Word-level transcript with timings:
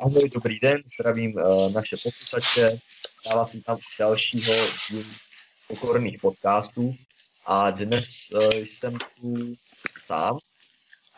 Ahoj, 0.00 0.28
dobrý 0.34 0.60
den, 0.60 0.82
zdravím 0.94 1.34
uh, 1.36 1.72
naše 1.72 1.96
posluchače. 2.02 2.78
Já 3.26 3.36
vás 3.36 3.52
vítám 3.52 3.76
u 3.76 3.80
dalšího 3.98 4.54
dílu 4.90 5.04
pokorných 5.68 6.20
podcastů 6.20 6.92
a 7.46 7.70
dnes 7.70 8.06
uh, 8.34 8.50
jsem 8.50 8.98
tu 8.98 9.54
sám 10.00 10.38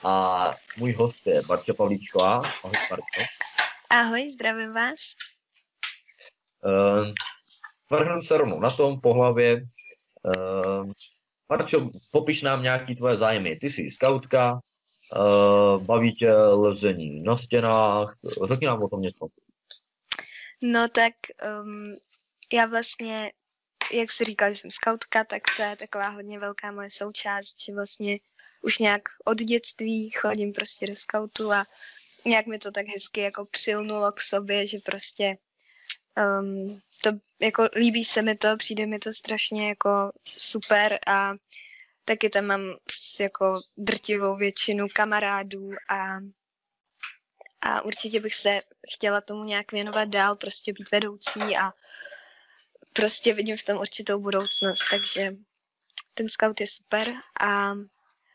a 0.05 0.45
můj 0.77 0.93
host 0.93 1.27
je 1.27 1.43
Barča 1.43 1.75
Pavlíčková. 1.75 2.37
Ahoj, 2.37 2.73
Barčo. 2.91 3.23
Ahoj, 3.91 4.33
zdravím 4.33 4.73
vás. 4.73 5.01
Uh, 6.65 7.13
vrhneme 7.91 8.23
se 8.23 8.39
rovnou 8.39 8.61
na 8.61 8.71
tom 8.71 9.01
po 9.01 9.15
hlavě. 9.15 9.63
Uh, 10.23 10.93
Barčo, 11.49 11.91
popiš 12.11 12.43
nám 12.43 12.63
nějaký 12.63 12.95
tvoje 12.95 13.17
zájmy. 13.17 13.57
Ty 13.57 13.71
jsi 13.71 13.91
skautka, 13.91 14.61
baví 15.79 16.15
tě 16.15 16.33
lezení 16.33 17.23
na 17.23 17.37
stěnách, 17.37 18.17
řekni 18.45 18.67
nám 18.67 18.83
o 18.83 18.89
tom 18.89 19.01
něco. 19.01 19.27
No 20.63 20.89
tak 20.89 21.13
um, 21.63 21.85
já 22.53 22.67
vlastně, 22.67 23.33
jak 23.93 24.11
jsi 24.11 24.25
říkal, 24.25 24.51
že 24.51 24.57
jsem 24.57 24.71
skautka, 24.71 25.25
tak 25.25 25.43
to 25.57 25.63
je 25.63 25.77
taková 25.77 26.09
hodně 26.09 26.39
velká 26.39 26.73
moje 26.73 26.91
součást, 26.91 27.65
že 27.67 27.75
vlastně 27.75 28.19
už 28.63 28.79
nějak 28.79 29.03
od 29.25 29.39
dětství 29.39 30.11
chodím 30.11 30.53
prostě 30.53 30.87
do 30.87 30.97
skautu 30.97 31.53
a 31.53 31.65
nějak 32.25 32.47
mi 32.47 32.59
to 32.59 32.71
tak 32.71 32.87
hezky 32.87 33.21
jako 33.21 33.45
přilnulo 33.45 34.13
k 34.13 34.21
sobě, 34.21 34.67
že 34.67 34.79
prostě 34.85 35.37
um, 36.41 36.81
to 37.03 37.11
jako 37.43 37.69
líbí 37.77 38.05
se 38.05 38.23
mi 38.23 38.35
to, 38.35 38.57
přijde 38.57 38.87
mi 38.87 38.99
to 38.99 39.13
strašně 39.13 39.69
jako 39.69 40.13
super 40.29 40.99
a 41.07 41.35
taky 42.07 42.31
tam 42.31 42.45
mám 42.47 42.77
jako 43.21 43.61
drtivou 43.77 44.37
většinu 44.37 44.87
kamarádů 44.93 45.71
a, 45.89 46.19
a 47.61 47.83
určitě 47.83 48.21
bych 48.21 48.35
se 48.35 48.61
chtěla 48.95 49.21
tomu 49.21 49.45
nějak 49.45 49.73
věnovat 49.73 50.09
dál, 50.09 50.37
prostě 50.37 50.73
být 50.73 50.91
vedoucí 50.93 51.41
a 51.41 51.73
prostě 52.93 53.35
vidím 53.35 53.57
v 53.57 53.65
tom 53.65 53.79
určitou 53.79 54.21
budoucnost, 54.21 54.85
takže 54.91 55.37
ten 56.15 56.29
scout 56.29 56.61
je 56.61 56.69
super. 56.69 57.15
A 57.41 57.75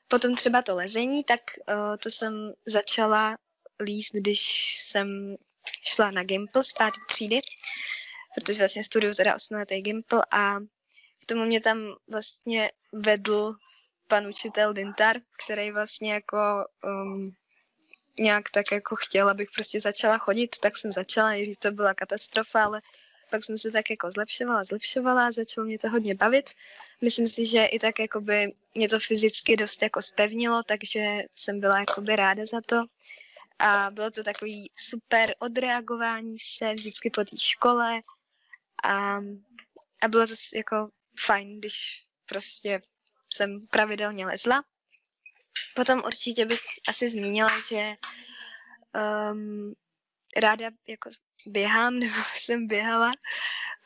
potom 0.07 0.35
třeba 0.35 0.61
to 0.61 0.75
lezení, 0.75 1.23
tak 1.23 1.41
uh, 1.69 1.97
to 1.97 2.11
jsem 2.11 2.53
začala 2.65 3.37
líst, 3.81 4.13
když 4.13 4.41
jsem 4.81 5.35
šla 5.83 6.11
na 6.11 6.23
Gimple 6.23 6.63
z 6.63 6.71
páté 6.71 6.97
třídy, 7.09 7.41
protože 8.35 8.59
vlastně 8.59 8.83
studuju 8.83 9.13
teda 9.13 9.35
osmiletý 9.35 9.81
Gimple 9.81 10.25
a 10.31 10.57
tomu 11.31 11.45
mě 11.45 11.61
tam 11.61 11.77
vlastně 12.07 12.71
vedl 12.91 13.55
pan 14.07 14.27
učitel 14.27 14.73
Dintar, 14.73 15.17
který 15.45 15.71
vlastně 15.71 16.13
jako 16.13 16.37
um, 16.83 17.35
nějak 18.19 18.49
tak 18.49 18.71
jako 18.71 18.95
chtěl, 18.95 19.29
abych 19.29 19.49
prostě 19.55 19.81
začala 19.81 20.17
chodit, 20.17 20.59
tak 20.59 20.77
jsem 20.77 20.91
začala, 20.91 21.33
i 21.33 21.55
to 21.55 21.71
byla 21.71 21.93
katastrofa, 21.93 22.63
ale 22.63 22.81
pak 23.29 23.45
jsem 23.45 23.57
se 23.57 23.71
tak 23.71 23.89
jako 23.89 24.11
zlepšovala, 24.11 24.63
zlepšovala, 24.63 25.31
začalo 25.31 25.67
mě 25.67 25.79
to 25.79 25.89
hodně 25.89 26.15
bavit. 26.15 26.49
Myslím 27.01 27.27
si, 27.27 27.45
že 27.45 27.65
i 27.65 27.79
tak 27.79 27.99
jakoby 27.99 28.53
mě 28.75 28.89
to 28.89 28.99
fyzicky 28.99 29.55
dost 29.55 29.81
jako 29.81 30.01
spevnilo, 30.01 30.63
takže 30.63 31.19
jsem 31.35 31.59
byla 31.59 31.79
jakoby 31.79 32.15
ráda 32.15 32.45
za 32.45 32.61
to. 32.61 32.75
A 33.59 33.91
bylo 33.91 34.11
to 34.11 34.23
takový 34.23 34.71
super 34.75 35.35
odreagování 35.39 36.39
se 36.39 36.73
vždycky 36.73 37.09
po 37.09 37.23
té 37.23 37.37
škole 37.37 38.01
a, 38.83 39.17
a 40.01 40.07
bylo 40.07 40.27
to 40.27 40.33
jako 40.55 40.89
fajn, 41.25 41.59
když 41.59 42.05
prostě 42.25 42.79
jsem 43.33 43.67
pravidelně 43.67 44.25
lezla. 44.25 44.63
Potom 45.75 46.01
určitě 46.05 46.45
bych 46.45 46.61
asi 46.87 47.09
zmínila, 47.09 47.49
že 47.69 47.95
um, 49.31 49.73
ráda 50.37 50.69
jako 50.87 51.09
běhám, 51.47 51.93
nebo 51.99 52.15
jsem 52.35 52.67
běhala, 52.67 53.11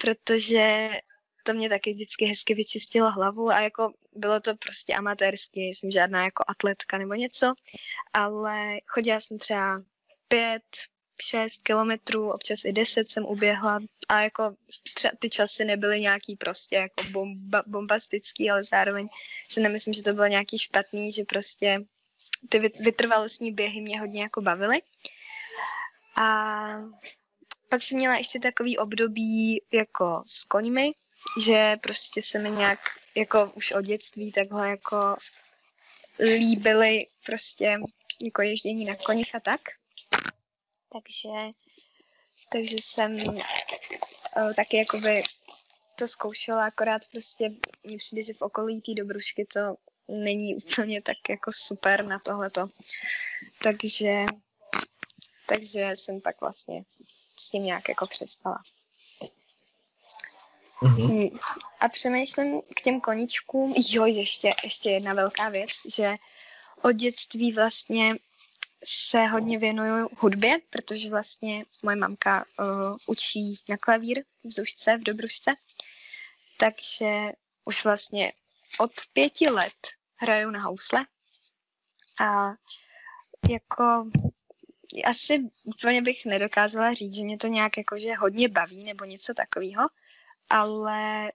protože 0.02 0.90
to 1.44 1.54
mě 1.54 1.70
taky 1.70 1.94
vždycky 1.94 2.26
hezky 2.26 2.54
vyčistilo 2.54 3.12
hlavu 3.12 3.50
a 3.50 3.60
jako 3.60 3.94
bylo 4.12 4.40
to 4.40 4.56
prostě 4.56 4.94
amatérské, 4.94 5.62
jsem 5.62 5.92
žádná 5.92 6.24
jako 6.24 6.44
atletka 6.48 6.98
nebo 6.98 7.14
něco, 7.14 7.54
ale 8.14 8.78
chodila 8.88 9.20
jsem 9.22 9.40
třeba 9.40 9.82
pět, 10.28 10.64
6 11.22 11.62
kilometrů, 11.64 12.32
občas 12.32 12.66
i 12.66 12.74
10 12.74 13.10
jsem 13.10 13.26
uběhla 13.26 13.80
a 14.10 14.22
jako 14.22 14.56
třeba 14.96 15.12
ty 15.20 15.30
časy 15.30 15.66
nebyly 15.66 16.02
nějaký 16.02 16.36
prostě 16.36 16.76
jako 16.76 17.04
bomba, 17.12 17.64
bombastický, 17.68 18.52
ale 18.52 18.64
zároveň 18.64 19.08
si 19.52 19.62
nemyslím, 19.62 19.94
že 19.94 20.04
to 20.04 20.14
bylo 20.14 20.28
nějaký 20.28 20.60
špatný, 20.60 21.12
že 21.12 21.24
prostě 21.24 21.82
ty 22.50 22.60
vytrvalostní 22.60 23.52
běhy 23.52 23.82
mě 23.82 24.00
hodně 24.00 24.22
jako 24.22 24.42
bavily. 24.42 24.82
A 26.18 26.66
pak 27.70 27.82
jsem 27.82 27.98
měla 27.98 28.16
ještě 28.16 28.40
takový 28.40 28.78
období 28.78 29.62
jako 29.72 30.24
s 30.28 30.44
koňmi, 30.44 30.92
že 31.42 31.78
prostě 31.82 32.22
se 32.22 32.40
mi 32.40 32.52
nějak 32.52 32.80
jako 33.16 33.52
už 33.56 33.72
od 33.72 33.82
dětství 33.82 34.32
takhle 34.32 34.70
jako 34.70 35.16
líbily 36.20 37.08
prostě 37.26 37.78
jako 38.22 38.42
ježdění 38.42 38.86
na 38.86 38.96
koních 38.96 39.36
a 39.36 39.40
tak 39.40 39.62
takže, 40.96 41.30
takže 42.52 42.76
jsem 42.82 43.28
uh, 43.28 44.54
taky 44.56 44.78
jakoby 44.78 45.24
to 45.96 46.08
zkoušela, 46.08 46.66
akorát 46.66 47.02
prostě 47.12 47.52
mně 47.84 47.98
přijde, 47.98 48.24
že 48.24 48.34
v 48.34 48.42
okolí 48.42 48.82
té 48.82 48.94
dobrušky 48.94 49.46
to 49.46 49.60
není 50.08 50.56
úplně 50.56 51.02
tak 51.02 51.18
jako 51.30 51.52
super 51.54 52.06
na 52.06 52.20
tohleto. 52.20 52.68
Takže, 53.64 54.26
takže 55.48 55.92
jsem 55.96 56.22
pak 56.22 56.42
vlastně 56.42 56.84
s 57.40 57.52
tím 57.52 57.64
nějak 57.64 57.90
jako 57.90 58.08
přestala. 58.08 58.64
Mm-hmm. 60.82 61.40
A 61.80 61.90
přemýšlím 61.90 62.62
k 62.76 62.82
těm 62.82 63.02
koničkům, 63.02 63.74
jo, 63.90 64.06
ještě, 64.06 64.54
ještě 64.64 64.90
jedna 64.90 65.14
velká 65.14 65.50
věc, 65.50 65.72
že 65.96 66.16
od 66.82 66.92
dětství 66.92 67.52
vlastně 67.52 68.16
se 68.86 69.26
hodně 69.26 69.58
věnuju 69.58 70.10
hudbě, 70.18 70.58
protože 70.70 71.10
vlastně 71.10 71.66
moje 71.84 71.96
mamka 71.96 72.46
uh, 72.60 72.98
učí 73.06 73.54
na 73.70 73.78
klavír 73.78 74.24
v 74.44 74.54
Zušce, 74.54 74.98
v 74.98 75.04
Dobrušce. 75.04 75.54
Takže 76.58 77.32
už 77.66 77.84
vlastně 77.84 78.34
od 78.80 78.92
pěti 79.14 79.50
let 79.50 79.88
hraju 80.16 80.50
na 80.50 80.60
housle. 80.60 81.06
A 82.22 82.52
jako 83.50 84.10
asi 85.06 85.50
úplně 85.64 86.02
bych 86.02 86.26
nedokázala 86.26 86.94
říct, 86.94 87.16
že 87.16 87.24
mě 87.24 87.38
to 87.38 87.48
nějak 87.48 87.78
jakože 87.78 88.16
hodně 88.16 88.50
baví 88.50 88.84
nebo 88.84 89.06
něco 89.06 89.34
takového, 89.34 89.88
ale 90.50 91.32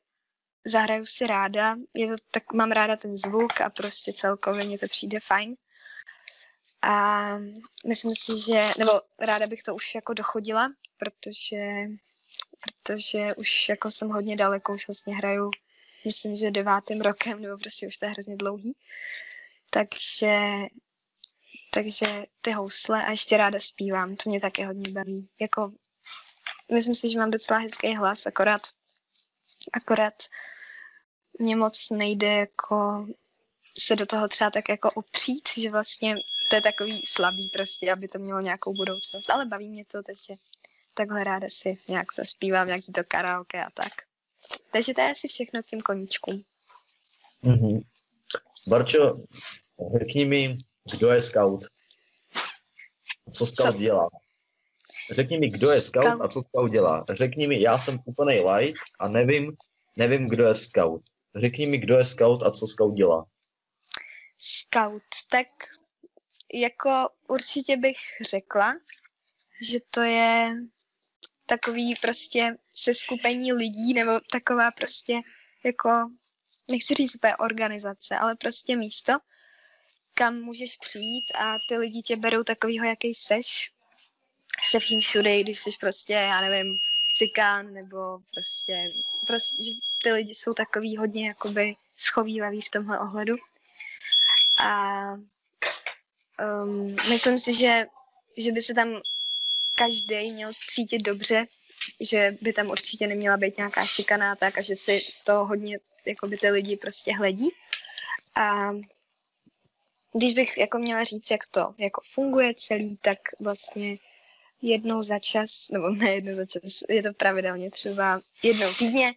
zahraju 0.66 1.06
si 1.06 1.26
ráda, 1.26 1.76
je 1.94 2.06
to, 2.06 2.16
tak 2.30 2.52
mám 2.52 2.72
ráda 2.72 2.96
ten 2.96 3.16
zvuk 3.16 3.60
a 3.60 3.70
prostě 3.70 4.12
celkově 4.12 4.64
mě 4.64 4.78
to 4.78 4.86
přijde 4.86 5.20
fajn. 5.20 5.56
A 6.82 7.36
myslím 7.86 8.14
si, 8.14 8.38
že, 8.46 8.70
nebo 8.78 8.92
ráda 9.18 9.46
bych 9.46 9.62
to 9.62 9.74
už 9.74 9.94
jako 9.94 10.14
dochodila, 10.14 10.68
protože, 10.98 11.86
protože 12.60 13.34
už 13.34 13.68
jako 13.68 13.90
jsem 13.90 14.08
hodně 14.08 14.36
daleko, 14.36 14.72
už 14.72 14.88
vlastně 14.88 15.16
hraju, 15.16 15.50
myslím, 16.04 16.36
že 16.36 16.50
devátým 16.50 17.00
rokem, 17.00 17.42
nebo 17.42 17.58
prostě 17.58 17.86
už 17.88 17.96
to 17.96 18.04
je 18.04 18.10
hrozně 18.10 18.36
dlouhý. 18.36 18.76
Takže, 19.70 20.36
takže 21.70 22.24
ty 22.40 22.52
housle 22.52 23.04
a 23.04 23.10
ještě 23.10 23.36
ráda 23.36 23.60
zpívám, 23.60 24.16
to 24.16 24.30
mě 24.30 24.40
také 24.40 24.66
hodně 24.66 24.92
baví. 24.92 25.28
Jako, 25.40 25.72
myslím 26.72 26.94
si, 26.94 27.10
že 27.10 27.18
mám 27.18 27.30
docela 27.30 27.58
hezký 27.58 27.96
hlas, 27.96 28.26
akorát, 28.26 28.62
akorát 29.72 30.14
mě 31.38 31.56
moc 31.56 31.90
nejde 31.90 32.32
jako 32.32 33.06
se 33.78 33.96
do 33.96 34.06
toho 34.06 34.28
třeba 34.28 34.50
tak 34.50 34.68
jako 34.68 34.90
opřít, 34.90 35.48
že 35.56 35.70
vlastně 35.70 36.16
to 36.50 36.56
je 36.56 36.62
takový 36.62 37.02
slabý 37.06 37.48
prostě, 37.48 37.92
aby 37.92 38.08
to 38.08 38.18
mělo 38.18 38.40
nějakou 38.40 38.74
budoucnost, 38.74 39.30
ale 39.30 39.46
baví 39.46 39.68
mě 39.68 39.84
to, 39.84 40.02
takže 40.02 40.34
takhle 40.94 41.24
ráda 41.24 41.46
si 41.50 41.78
nějak 41.88 42.14
zaspívám, 42.14 42.66
nějaký 42.66 42.92
to 42.92 43.00
karaoke 43.08 43.64
a 43.64 43.70
tak. 43.70 43.92
Takže 44.72 44.94
to 44.94 45.00
je 45.00 45.12
asi 45.12 45.28
všechno 45.28 45.62
k 45.62 45.66
těm 45.66 45.80
koníčkům. 45.80 46.42
Mm-hmm. 47.44 47.80
Barčo, 48.68 49.18
řekni 49.98 50.24
mi, 50.24 50.58
kdo 50.92 51.08
je 51.08 51.20
scout? 51.20 51.60
Co 53.32 53.46
scout 53.46 53.72
Co? 53.72 53.78
dělá? 53.78 54.08
Řekni 55.10 55.38
mi, 55.38 55.48
kdo 55.48 55.70
je 55.70 55.80
scout, 55.80 56.04
scout 56.04 56.22
a 56.22 56.28
co 56.28 56.40
scout 56.40 56.70
dělá. 56.70 57.04
Řekni 57.10 57.46
mi, 57.46 57.62
já 57.62 57.78
jsem 57.78 57.98
úplný 58.04 58.40
like 58.40 58.78
a 59.00 59.08
nevím, 59.08 59.56
nevím, 59.96 60.28
kdo 60.28 60.44
je 60.44 60.54
scout. 60.54 61.02
Řekni 61.36 61.66
mi, 61.66 61.78
kdo 61.78 61.96
je 61.96 62.04
scout 62.04 62.42
a 62.42 62.50
co 62.50 62.66
scout 62.66 62.94
dělá. 62.94 63.26
Scout, 64.38 65.02
tak 65.30 65.48
jako 66.54 67.08
určitě 67.28 67.76
bych 67.76 67.96
řekla, 68.20 68.74
že 69.70 69.78
to 69.90 70.00
je 70.00 70.54
takový 71.46 71.94
prostě 72.02 72.56
seskupení 72.74 73.52
lidí, 73.52 73.94
nebo 73.94 74.20
taková 74.32 74.70
prostě 74.70 75.20
jako, 75.64 75.90
nechci 76.70 76.94
říct 76.94 77.14
úplně 77.14 77.36
organizace, 77.36 78.16
ale 78.16 78.36
prostě 78.36 78.76
místo, 78.76 79.12
kam 80.14 80.40
můžeš 80.40 80.76
přijít 80.76 81.24
a 81.38 81.56
ty 81.68 81.76
lidi 81.76 82.02
tě 82.02 82.16
berou 82.16 82.42
takovýho, 82.42 82.84
jaký 82.84 83.14
seš. 83.14 83.72
se 84.70 84.80
vším 84.80 85.00
všude, 85.00 85.42
když 85.42 85.58
jsi 85.58 85.70
prostě, 85.80 86.12
já 86.12 86.40
nevím, 86.40 86.76
cikán, 87.16 87.72
nebo 87.72 88.18
prostě, 88.34 88.84
prostě 89.26 89.64
že 89.64 89.70
ty 90.02 90.12
lidi 90.12 90.34
jsou 90.34 90.54
takový 90.54 90.96
hodně 90.96 91.28
jakoby 91.28 91.76
schovývaví 91.96 92.60
v 92.60 92.70
tomhle 92.70 92.98
ohledu. 92.98 93.36
A 94.64 95.02
um, 96.40 96.96
myslím 97.08 97.38
si, 97.38 97.54
že, 97.54 97.86
že 98.36 98.52
by 98.52 98.62
se 98.62 98.74
tam 98.74 99.00
každý 99.74 100.32
měl 100.32 100.50
cítit 100.68 100.98
dobře, 100.98 101.44
že 102.00 102.36
by 102.40 102.52
tam 102.52 102.70
určitě 102.70 103.06
neměla 103.06 103.36
být 103.36 103.56
nějaká 103.56 103.86
šikaná 103.86 104.36
tak 104.36 104.58
a 104.58 104.62
že 104.62 104.76
si 104.76 105.02
to 105.24 105.44
hodně 105.44 105.78
jakoby 106.06 106.36
ty 106.36 106.50
lidi 106.50 106.76
prostě 106.76 107.16
hledí. 107.16 107.48
A 108.34 108.72
když 110.12 110.32
bych 110.34 110.58
jako 110.58 110.78
měla 110.78 111.04
říct, 111.04 111.30
jak 111.30 111.46
to 111.50 111.74
jako 111.78 112.00
funguje 112.04 112.54
celý, 112.54 112.96
tak 113.02 113.18
vlastně 113.40 113.98
jednou 114.62 115.02
za 115.02 115.18
čas, 115.18 115.68
nebo 115.72 115.88
ne 115.88 116.14
jednou 116.14 116.36
za 116.36 116.46
čas, 116.46 116.82
je 116.88 117.02
to 117.02 117.12
pravidelně 117.12 117.70
třeba 117.70 118.20
jednou 118.42 118.74
týdně 118.74 119.14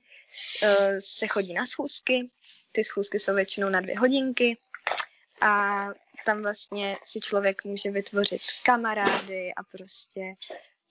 uh, 0.64 0.70
se 1.00 1.28
chodí 1.28 1.54
na 1.54 1.66
schůzky. 1.66 2.30
Ty 2.72 2.84
schůzky 2.84 3.20
jsou 3.20 3.36
většinou 3.36 3.70
na 3.70 3.82
dvě 3.82 4.00
hodinky 4.00 4.58
a 5.42 5.88
tam 6.26 6.42
vlastně 6.42 6.98
si 7.06 7.20
člověk 7.20 7.64
může 7.64 7.92
vytvořit 7.92 8.42
kamarády 8.66 9.54
a 9.54 9.64
prostě 9.64 10.22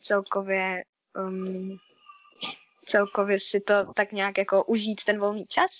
celkově 0.01 0.85
um, 1.17 1.79
celkově 2.85 3.41
si 3.41 3.61
to 3.61 3.93
tak 3.95 4.13
nějak 4.13 4.39
jako 4.39 4.65
užít 4.65 5.05
ten 5.05 5.19
volný 5.19 5.47
čas. 5.47 5.71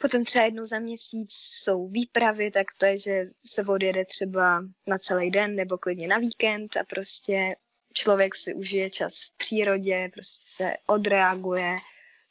Potom 0.00 0.24
třeba 0.24 0.44
jednou 0.44 0.66
za 0.66 0.78
měsíc 0.78 1.32
jsou 1.32 1.88
výpravy, 1.88 2.50
tak 2.50 2.66
to 2.78 2.86
je, 2.86 2.98
že 2.98 3.24
se 3.46 3.64
odjede 3.64 4.04
třeba 4.04 4.64
na 4.86 4.98
celý 4.98 5.30
den 5.30 5.56
nebo 5.56 5.78
klidně 5.78 6.08
na 6.08 6.18
víkend 6.18 6.76
a 6.76 6.84
prostě 6.84 7.56
člověk 7.94 8.34
si 8.34 8.54
užije 8.54 8.90
čas 8.90 9.14
v 9.14 9.36
přírodě, 9.36 10.10
prostě 10.12 10.46
se 10.48 10.76
odreaguje, 10.86 11.76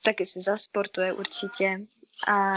taky 0.04 0.26
si 0.26 0.42
zasportuje 0.42 1.14
určitě. 1.14 1.80
A, 2.28 2.54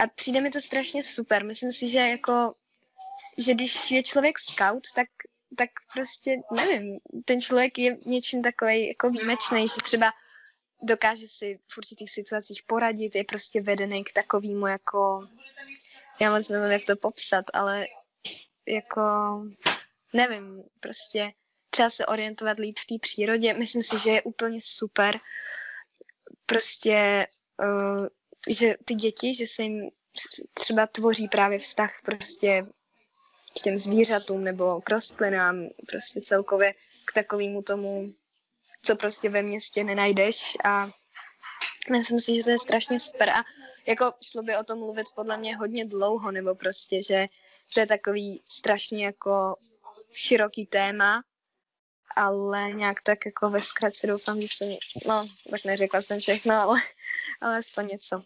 a 0.00 0.06
přijde 0.14 0.40
mi 0.40 0.50
to 0.50 0.60
strašně 0.60 1.02
super. 1.02 1.44
Myslím 1.44 1.72
si, 1.72 1.88
že 1.88 1.98
jako, 1.98 2.54
že 3.38 3.54
když 3.54 3.90
je 3.90 4.02
člověk 4.02 4.38
scout, 4.38 4.82
tak 4.94 5.08
tak 5.56 5.70
prostě 5.94 6.36
nevím, 6.52 6.98
ten 7.24 7.40
člověk 7.40 7.78
je 7.78 7.98
něčím 8.06 8.42
takový 8.42 8.88
jako 8.88 9.10
výjimečný, 9.10 9.68
že 9.68 9.82
třeba 9.84 10.12
dokáže 10.82 11.28
si 11.28 11.58
v 11.72 11.78
určitých 11.78 12.12
situacích 12.12 12.62
poradit, 12.66 13.14
je 13.14 13.24
prostě 13.24 13.60
vedený 13.60 14.04
k 14.04 14.12
takovému 14.12 14.66
jako, 14.66 15.28
já 16.20 16.30
moc 16.30 16.48
nevím, 16.48 16.70
jak 16.70 16.84
to 16.84 16.96
popsat, 16.96 17.44
ale 17.54 17.86
jako, 18.68 19.02
nevím, 20.12 20.64
prostě 20.80 21.32
třeba 21.70 21.90
se 21.90 22.06
orientovat 22.06 22.58
líp 22.58 22.78
v 22.78 22.86
té 22.86 22.94
přírodě, 23.00 23.54
myslím 23.54 23.82
si, 23.82 23.98
že 23.98 24.10
je 24.10 24.22
úplně 24.22 24.60
super, 24.62 25.20
prostě, 26.46 27.26
uh, 27.62 28.06
že 28.48 28.74
ty 28.84 28.94
děti, 28.94 29.34
že 29.34 29.46
se 29.46 29.62
jim 29.62 29.90
třeba 30.54 30.86
tvoří 30.86 31.28
právě 31.28 31.58
vztah 31.58 31.94
prostě 32.04 32.62
k 33.58 33.62
těm 33.62 33.78
zvířatům 33.78 34.44
nebo 34.44 34.80
k 34.80 34.90
rostlinám, 34.90 35.68
prostě 35.88 36.20
celkově 36.20 36.74
k 37.04 37.12
takovému 37.12 37.62
tomu, 37.62 38.12
co 38.82 38.96
prostě 38.96 39.28
ve 39.28 39.42
městě 39.42 39.84
nenajdeš. 39.84 40.56
A 40.64 40.90
myslím 41.92 42.20
si, 42.20 42.36
že 42.36 42.44
to 42.44 42.50
je 42.50 42.58
strašně 42.58 43.00
super. 43.00 43.30
A 43.30 43.44
jako 43.86 44.12
šlo 44.22 44.42
by 44.42 44.56
o 44.56 44.64
tom 44.64 44.78
mluvit 44.78 45.06
podle 45.14 45.36
mě 45.36 45.56
hodně 45.56 45.84
dlouho, 45.84 46.30
nebo 46.30 46.54
prostě, 46.54 47.02
že 47.02 47.26
to 47.74 47.80
je 47.80 47.86
takový 47.86 48.42
strašně 48.46 49.04
jako 49.04 49.56
široký 50.12 50.66
téma, 50.66 51.22
ale 52.16 52.72
nějak 52.72 53.02
tak 53.02 53.26
jako 53.26 53.50
ve 53.50 53.62
zkratce 53.62 54.06
doufám, 54.06 54.40
že 54.40 54.46
jsem, 54.50 54.68
no, 55.06 55.26
tak 55.50 55.64
neřekla 55.64 56.02
jsem 56.02 56.20
všechno, 56.20 56.54
ale, 56.54 56.80
ale 57.40 57.58
aspoň 57.58 57.86
něco. 57.86 58.22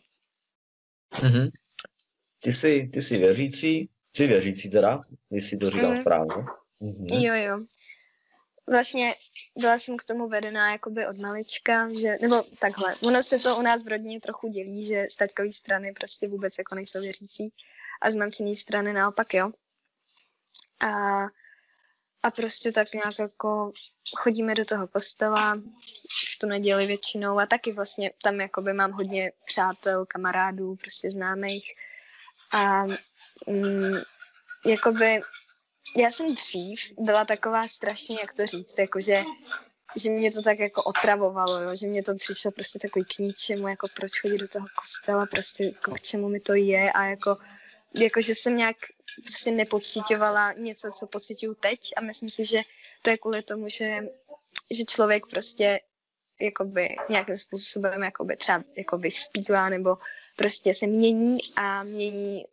Mm-hmm. 1.12 1.50
Ty 2.40 2.54
jsi, 2.54 2.90
ty 2.92 3.02
jsi 3.02 3.19
věřící, 3.19 3.88
Jsi 4.16 4.26
věřící 4.26 4.70
teda, 4.70 5.04
jestli 5.31 5.58
to 5.58 5.70
říkám 5.70 5.90
mm. 5.90 6.00
správně. 6.00 6.34
Mm-hmm. 6.82 7.22
Jo, 7.22 7.34
jo. 7.34 7.66
Vlastně 8.70 9.14
byla 9.58 9.78
jsem 9.78 9.96
k 9.96 10.04
tomu 10.04 10.28
vedená 10.28 10.72
jakoby 10.72 11.06
od 11.06 11.19
malička, 11.19 11.88
že, 12.00 12.16
nebo 12.22 12.42
takhle, 12.58 12.94
ono 13.02 13.22
se 13.22 13.38
to 13.38 13.56
u 13.56 13.62
nás 13.62 13.84
v 13.84 13.88
rodině 13.88 14.20
trochu 14.20 14.48
dělí, 14.48 14.84
že 14.84 15.06
z 15.10 15.52
strany 15.52 15.92
prostě 15.92 16.28
vůbec 16.28 16.58
jako 16.58 16.75
nejsou 16.75 17.00
věřící 17.00 17.52
a 18.02 18.10
z 18.10 18.16
mamčiný 18.16 18.56
strany 18.56 18.92
naopak 18.92 19.34
jo. 19.34 19.50
A, 20.82 21.22
a 22.25 22.31
prostě 22.31 22.73
tak 22.73 22.93
nějak 22.93 23.19
jako 23.19 23.73
chodíme 24.17 24.55
do 24.55 24.65
toho 24.65 24.88
kostela 24.88 25.55
v 26.35 26.38
tu 26.38 26.47
neděli 26.47 26.87
většinou 26.87 27.38
a 27.38 27.47
taky 27.47 27.73
vlastně 27.73 28.11
tam 28.23 28.41
jakoby 28.41 28.73
mám 28.73 28.93
hodně 28.93 29.32
přátel, 29.44 30.06
kamarádů, 30.06 30.76
prostě 30.76 31.11
známých 31.11 31.73
a 32.53 32.85
mm, 33.47 33.99
jakoby, 34.67 35.21
já 35.97 36.11
jsem 36.11 36.35
dřív 36.35 36.81
byla 36.99 37.25
taková 37.25 37.69
strašně, 37.69 38.17
jak 38.21 38.32
to 38.32 38.47
říct, 38.47 38.79
jakože 38.79 39.23
že 39.97 40.11
mě 40.11 40.31
to 40.31 40.43
tak 40.43 40.59
jako 40.59 40.82
otravovalo, 40.82 41.61
jo? 41.61 41.76
že 41.76 41.87
mě 41.87 42.03
to 42.03 42.15
přišlo 42.15 42.50
prostě 42.50 42.79
takový 42.79 43.05
k 43.05 43.19
ničemu, 43.19 43.69
jako 43.69 43.88
proč 43.97 44.21
chodit 44.21 44.38
do 44.38 44.49
toho 44.49 44.67
kostela, 44.81 45.26
prostě 45.26 45.65
jako 45.65 45.91
k 45.91 46.00
čemu 46.00 46.29
mi 46.29 46.41
to 46.41 46.55
je 46.55 46.93
a 46.93 47.05
jako, 47.05 47.37
jako 47.94 48.20
že 48.20 48.35
jsem 48.35 48.56
nějak 48.56 48.76
prostě 49.25 49.50
nepocitovala 49.50 50.52
něco, 50.52 50.91
co 50.93 51.06
pocituju 51.06 51.55
teď 51.55 51.93
a 51.96 52.00
myslím 52.00 52.31
si, 52.31 52.46
že 52.46 52.62
to 53.02 53.11
je 53.11 53.19
kvůli 53.19 53.43
tomu, 53.43 53.69
že, 53.69 54.00
že 54.70 54.85
člověk 54.85 55.26
prostě 55.26 55.81
jakoby 56.41 56.96
nějakým 57.08 57.38
způsobem 57.38 58.02
jakoby 58.02 58.37
třeba 58.37 58.64
jakoby 58.76 59.11
zpívá 59.11 59.69
nebo 59.69 59.96
prostě 60.37 60.75
se 60.75 60.87
mění 60.87 61.38
a 61.56 61.82
mění 61.82 62.44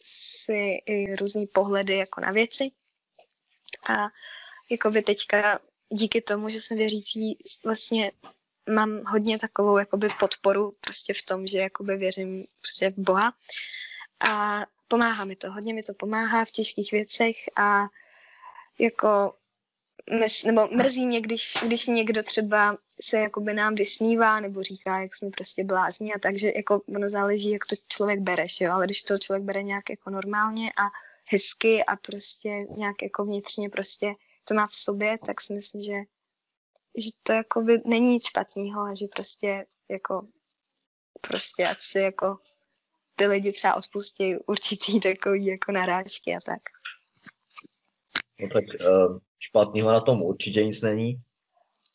si 0.00 0.78
i 0.86 1.16
různý 1.16 1.46
pohledy 1.46 1.96
jako 1.96 2.20
na 2.20 2.30
věci. 2.30 2.70
A 3.88 4.08
jakoby 4.70 5.02
teďka 5.02 5.58
díky 5.88 6.20
tomu, 6.20 6.48
že 6.48 6.62
jsem 6.62 6.78
věřící, 6.78 7.38
vlastně 7.64 8.12
mám 8.70 9.04
hodně 9.04 9.38
takovou 9.38 9.78
jakoby 9.78 10.08
podporu 10.20 10.76
prostě 10.80 11.14
v 11.14 11.22
tom, 11.22 11.46
že 11.46 11.58
jakoby 11.58 11.96
věřím 11.96 12.46
prostě 12.60 12.90
v 12.90 12.94
Boha. 12.96 13.32
A 14.20 14.60
pomáhá 14.90 15.24
mi 15.24 15.36
to, 15.36 15.52
hodně 15.52 15.74
mi 15.74 15.82
to 15.82 15.94
pomáhá 15.94 16.44
v 16.44 16.50
těžkých 16.50 16.92
věcech 16.92 17.36
a 17.56 17.86
jako 18.78 19.34
mys, 20.20 20.44
nebo 20.44 20.68
mrzí 20.68 21.06
mě, 21.06 21.20
když, 21.20 21.58
když 21.66 21.86
někdo 21.86 22.22
třeba 22.22 22.78
se 23.00 23.18
jakoby 23.18 23.54
nám 23.54 23.74
vysmívá 23.74 24.40
nebo 24.40 24.62
říká, 24.62 24.98
jak 24.98 25.16
jsme 25.16 25.30
prostě 25.30 25.64
blázni 25.64 26.14
a 26.14 26.18
takže 26.18 26.52
jako 26.56 26.82
ono 26.96 27.10
záleží, 27.10 27.50
jak 27.50 27.66
to 27.66 27.76
člověk 27.88 28.20
bere, 28.20 28.46
jo? 28.60 28.72
ale 28.72 28.86
když 28.86 29.02
to 29.02 29.18
člověk 29.18 29.42
bere 29.42 29.62
nějak 29.62 29.90
jako 29.90 30.10
normálně 30.10 30.70
a 30.70 30.84
hezky 31.32 31.84
a 31.84 31.96
prostě 31.96 32.66
nějak 32.76 33.02
jako 33.02 33.24
vnitřně 33.24 33.68
prostě 33.68 34.14
to 34.44 34.54
má 34.54 34.66
v 34.66 34.74
sobě, 34.74 35.18
tak 35.26 35.40
si 35.40 35.54
myslím, 35.54 35.82
že, 35.82 35.98
že 36.96 37.10
to 37.22 37.32
jako 37.32 37.62
by 37.62 37.82
není 37.84 38.10
nic 38.10 38.26
špatného 38.26 38.80
a 38.80 38.94
že 38.94 39.06
prostě 39.06 39.66
jako 39.88 40.26
prostě 41.20 41.66
ať 41.66 41.80
si 41.80 41.98
jako 41.98 42.38
ty 43.20 43.26
lidi 43.26 43.52
třeba 43.52 43.74
odpustí 43.74 44.36
určitý 44.46 45.00
takový 45.00 45.46
jako 45.46 45.72
narážky 45.72 46.34
a 46.34 46.38
tak. 46.46 46.58
No 48.40 48.48
tak 48.48 48.64
uh, 48.64 49.18
špatného 49.38 49.92
na 49.92 50.00
tom 50.00 50.22
určitě 50.22 50.64
nic 50.64 50.82
není. 50.82 51.14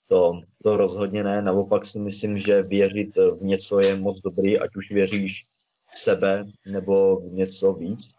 To, 0.07 0.41
to 0.63 0.77
rozhodně 0.77 1.23
ne. 1.23 1.41
Naopak 1.41 1.85
si 1.85 1.99
myslím, 1.99 2.39
že 2.39 2.61
věřit 2.61 3.17
v 3.17 3.39
něco 3.41 3.79
je 3.79 3.95
moc 3.95 4.21
dobrý, 4.21 4.59
ať 4.59 4.75
už 4.75 4.91
věříš 4.91 5.45
v 5.93 5.97
sebe 5.97 6.45
nebo 6.65 7.19
v 7.19 7.33
něco 7.33 7.73
víc. 7.73 8.13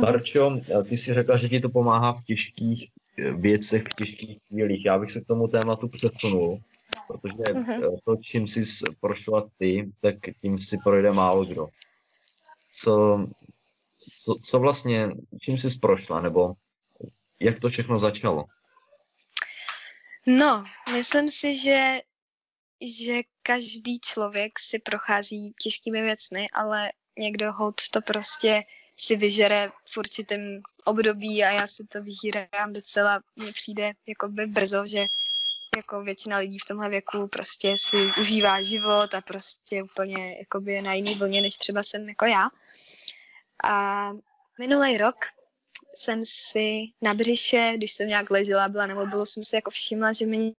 Barčo, 0.00 0.50
ty 0.88 0.96
si 0.96 1.14
řekla, 1.14 1.36
že 1.36 1.48
ti 1.48 1.60
to 1.60 1.68
pomáhá 1.68 2.12
v 2.12 2.24
těžkých 2.24 2.88
věcech, 3.36 3.82
v 3.82 3.94
těžkých 3.94 4.38
chvílích. 4.48 4.84
Já 4.84 4.98
bych 4.98 5.10
se 5.10 5.20
k 5.20 5.26
tomu 5.26 5.48
tématu 5.48 5.88
přesunul, 5.88 6.60
protože 7.10 7.54
uh-huh. 7.54 7.98
to, 8.04 8.16
čím 8.16 8.46
jsi 8.46 8.84
prošla 9.00 9.48
ty, 9.58 9.92
tak 10.00 10.16
tím 10.40 10.58
si 10.58 10.76
projde 10.84 11.12
málo 11.12 11.44
kdo. 11.44 11.66
Co, 12.72 13.24
co, 14.16 14.34
co 14.42 14.58
vlastně, 14.58 15.08
čím 15.40 15.58
jsi 15.58 15.78
prošla, 15.78 16.20
nebo 16.20 16.52
jak 17.40 17.60
to 17.60 17.68
všechno 17.68 17.98
začalo? 17.98 18.44
No, 20.26 20.64
myslím 20.92 21.30
si, 21.30 21.56
že, 21.56 22.00
že 23.02 23.20
každý 23.42 24.00
člověk 24.00 24.58
si 24.58 24.78
prochází 24.78 25.54
těžkými 25.62 26.02
věcmi, 26.02 26.46
ale 26.52 26.92
někdo 27.18 27.52
hod 27.52 27.74
to 27.92 28.00
prostě 28.00 28.62
si 28.96 29.16
vyžere 29.16 29.72
v 29.88 29.96
určitém 29.96 30.60
období 30.84 31.44
a 31.44 31.50
já 31.50 31.66
si 31.66 31.86
to 31.86 32.02
vyžírám 32.02 32.72
docela, 32.72 33.20
mně 33.36 33.52
přijde 33.52 33.92
jakoby 34.06 34.46
brzo, 34.46 34.86
že 34.86 35.06
jako 35.80 36.02
většina 36.02 36.38
lidí 36.38 36.58
v 36.58 36.64
tomhle 36.68 36.88
věku 36.88 37.26
prostě 37.26 37.76
si 37.78 38.12
užívá 38.20 38.62
život 38.62 39.14
a 39.14 39.20
prostě 39.20 39.82
úplně 39.82 40.38
jakoby 40.38 40.82
na 40.82 40.94
jiný 40.94 41.14
vlně, 41.14 41.40
než 41.42 41.54
třeba 41.54 41.82
jsem 41.84 42.08
jako 42.08 42.24
já. 42.24 42.48
A 43.64 44.10
minulý 44.58 44.98
rok 44.98 45.16
jsem 45.94 46.22
si 46.24 46.82
na 47.02 47.14
břiše, 47.14 47.72
když 47.76 47.92
jsem 47.92 48.08
nějak 48.08 48.30
ležela, 48.30 48.68
byla 48.68 48.86
na 48.86 48.94
mobilu, 48.94 49.26
jsem 49.26 49.44
si 49.44 49.56
jako 49.56 49.70
všimla, 49.70 50.12
že 50.12 50.26
mi 50.26 50.52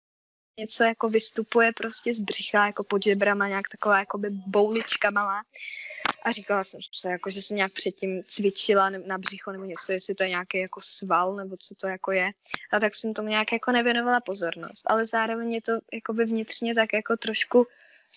něco 0.60 0.84
jako 0.84 1.10
vystupuje 1.10 1.72
prostě 1.72 2.14
z 2.14 2.20
břicha, 2.20 2.66
jako 2.66 2.84
pod 2.84 3.04
žebrama, 3.04 3.48
nějak 3.48 3.70
taková 3.70 4.00
jako 4.00 4.18
by 4.18 4.30
boulička 4.30 5.12
malá. 5.12 5.44
A 6.22 6.32
říkala 6.32 6.64
jsem 6.64 6.80
se, 6.92 7.10
jako, 7.10 7.30
že 7.30 7.42
jsem 7.42 7.58
nějak 7.58 7.74
předtím 7.74 8.24
cvičila 8.24 8.90
na 8.90 9.18
břicho 9.18 9.52
nebo 9.52 9.66
něco, 9.66 9.92
jestli 9.92 10.16
to 10.16 10.24
je 10.24 10.30
nějaký 10.30 10.58
jako 10.58 10.82
sval 10.84 11.36
nebo 11.36 11.58
co 11.58 11.76
to 11.76 11.88
jako 11.88 12.12
je. 12.12 12.32
A 12.72 12.80
tak 12.80 12.96
jsem 12.96 13.14
tomu 13.14 13.30
nějak 13.30 13.52
jako 13.52 13.72
nevěnovala 13.72 14.22
pozornost. 14.22 14.84
Ale 14.86 15.06
zároveň 15.06 15.48
mě 15.48 15.62
to 15.62 15.72
jako 15.94 16.14
by 16.14 16.26
vnitřně 16.26 16.76
tak 16.76 16.94
jako 16.94 17.18
trošku 17.18 17.68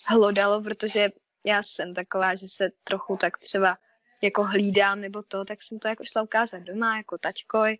hlodalo, 0.07 0.61
protože 0.61 1.09
já 1.45 1.63
jsem 1.63 1.93
taková, 1.93 2.35
že 2.35 2.49
se 2.49 2.69
trochu 2.83 3.17
tak 3.17 3.37
třeba 3.37 3.77
jako 4.21 4.43
hlídám 4.43 5.01
nebo 5.01 5.23
to, 5.23 5.45
tak 5.45 5.63
jsem 5.63 5.79
to 5.79 5.87
jako 5.87 6.05
šla 6.05 6.21
ukázat 6.21 6.59
doma, 6.59 6.97
jako 6.97 7.17
tačkoj, 7.17 7.77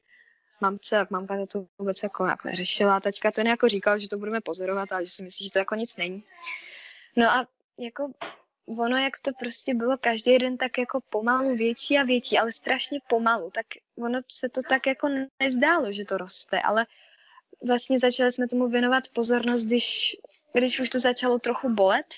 mamce, 0.62 0.96
tak 0.96 1.12
mamka 1.12 1.46
to 1.46 1.68
vůbec 1.80 2.04
jako 2.04 2.24
nějak 2.24 2.44
neřešila. 2.44 3.00
Taťka 3.00 3.32
ten 3.32 3.48
jako 3.48 3.68
říkal, 3.68 4.00
že 4.00 4.08
to 4.08 4.18
budeme 4.18 4.42
pozorovat, 4.42 4.92
ale 4.92 5.06
že 5.06 5.12
si 5.12 5.24
myslí, 5.24 5.46
že 5.46 5.52
to 5.52 5.60
jako 5.60 5.76
nic 5.76 5.98
není. 5.98 6.24
No 7.16 7.30
a 7.30 7.48
jako 7.80 8.12
ono, 8.68 8.98
jak 8.98 9.20
to 9.20 9.32
prostě 9.40 9.74
bylo 9.74 9.98
každý 9.98 10.38
den 10.38 10.58
tak 10.58 10.78
jako 10.78 11.02
pomalu 11.10 11.56
větší 11.56 11.98
a 11.98 12.04
větší, 12.04 12.38
ale 12.38 12.52
strašně 12.52 13.00
pomalu, 13.10 13.52
tak 13.52 13.66
ono 13.98 14.20
se 14.32 14.50
to 14.50 14.62
tak 14.70 14.88
jako 14.88 15.10
nezdálo, 15.40 15.92
že 15.92 16.06
to 16.06 16.18
roste, 16.18 16.62
ale 16.62 16.86
vlastně 17.68 18.00
začali 18.00 18.32
jsme 18.32 18.48
tomu 18.48 18.68
věnovat 18.68 19.04
pozornost, 19.14 19.66
když, 19.66 20.18
když 20.54 20.80
už 20.80 20.90
to 20.90 21.00
začalo 21.00 21.40
trochu 21.40 21.70
bolet. 21.70 22.16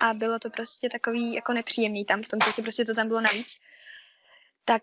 A 0.00 0.14
bylo 0.14 0.38
to 0.38 0.50
prostě 0.50 0.88
takový 0.88 1.34
jako 1.34 1.52
nepříjemný 1.52 2.04
tam 2.04 2.22
v 2.22 2.28
tom 2.28 2.40
čase, 2.40 2.62
prostě 2.62 2.84
to 2.84 2.94
tam 2.94 3.08
bylo 3.08 3.20
navíc, 3.20 3.60
tak, 4.64 4.82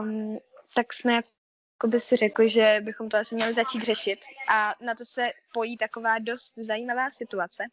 um, 0.00 0.38
tak 0.74 0.92
jsme 0.92 1.12
jako 1.14 1.88
by 1.88 2.00
si 2.00 2.16
řekli, 2.16 2.48
že 2.48 2.78
bychom 2.80 3.08
to 3.08 3.16
asi 3.16 3.34
měli 3.34 3.54
začít 3.54 3.82
řešit. 3.82 4.18
A 4.48 4.74
na 4.80 4.94
to 4.94 5.04
se 5.04 5.30
pojí 5.52 5.76
taková 5.76 6.18
dost 6.18 6.54
zajímavá 6.56 7.10
situace, 7.10 7.64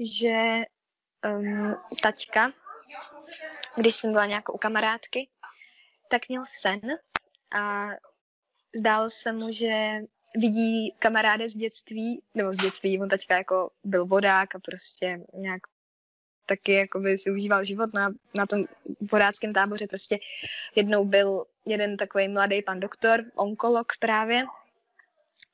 že 0.00 0.62
um, 1.28 1.76
taťka, 2.02 2.52
když 3.76 3.94
jsem 3.94 4.12
byla 4.12 4.26
nějakou 4.26 4.52
u 4.52 4.58
kamarádky, 4.58 5.28
tak 6.08 6.28
měl 6.28 6.44
sen 6.60 6.80
a 7.54 7.88
zdálo 8.76 9.10
se 9.10 9.32
mu, 9.32 9.50
že 9.50 10.00
vidí 10.36 10.94
kamaráde 10.98 11.48
z 11.48 11.56
dětství, 11.56 12.22
nebo 12.34 12.54
z 12.54 12.58
dětství, 12.58 13.00
on 13.00 13.08
taťka 13.08 13.36
jako 13.36 13.70
byl 13.84 14.06
vodák 14.06 14.54
a 14.54 14.58
prostě 14.58 15.20
nějak 15.34 15.60
taky 16.46 16.72
jakoby 16.72 17.18
si 17.18 17.30
užíval 17.30 17.64
život 17.64 17.94
na, 17.94 18.08
na 18.34 18.46
tom 18.46 18.64
vodáckém 19.10 19.52
táboře. 19.52 19.86
Prostě 19.86 20.18
jednou 20.74 21.04
byl 21.04 21.44
jeden 21.66 21.96
takový 21.96 22.28
mladý 22.28 22.62
pan 22.62 22.80
doktor, 22.80 23.24
onkolog 23.34 23.86
právě, 24.00 24.42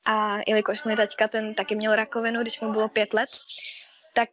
a 0.06 0.38
jelikož 0.48 0.84
můj 0.84 0.96
taťka 0.96 1.28
ten 1.28 1.54
taky 1.54 1.76
měl 1.76 1.96
rakovinu, 1.96 2.42
když 2.42 2.60
mu 2.60 2.72
bylo 2.72 2.88
pět 2.88 3.14
let, 3.14 3.28
tak, 4.16 4.30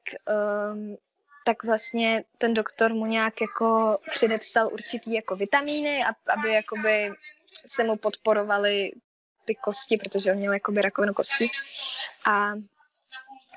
um, 0.72 0.98
tak 1.46 1.64
vlastně 1.64 2.24
ten 2.38 2.54
doktor 2.54 2.94
mu 2.94 3.06
nějak 3.06 3.42
jako 3.42 3.98
předepsal 4.10 4.70
určitý 4.74 5.14
jako 5.14 5.36
vitamíny, 5.36 6.04
aby 6.38 6.54
jakoby 6.54 7.12
se 7.66 7.84
mu 7.84 7.98
podporovaly 7.98 8.92
ty 9.46 9.56
kosti, 9.56 9.98
protože 9.98 10.32
on 10.32 10.38
měl 10.38 10.54
jakoby 10.54 10.82
rakovinu 10.82 11.14
kosti. 11.14 11.48
A 12.28 12.54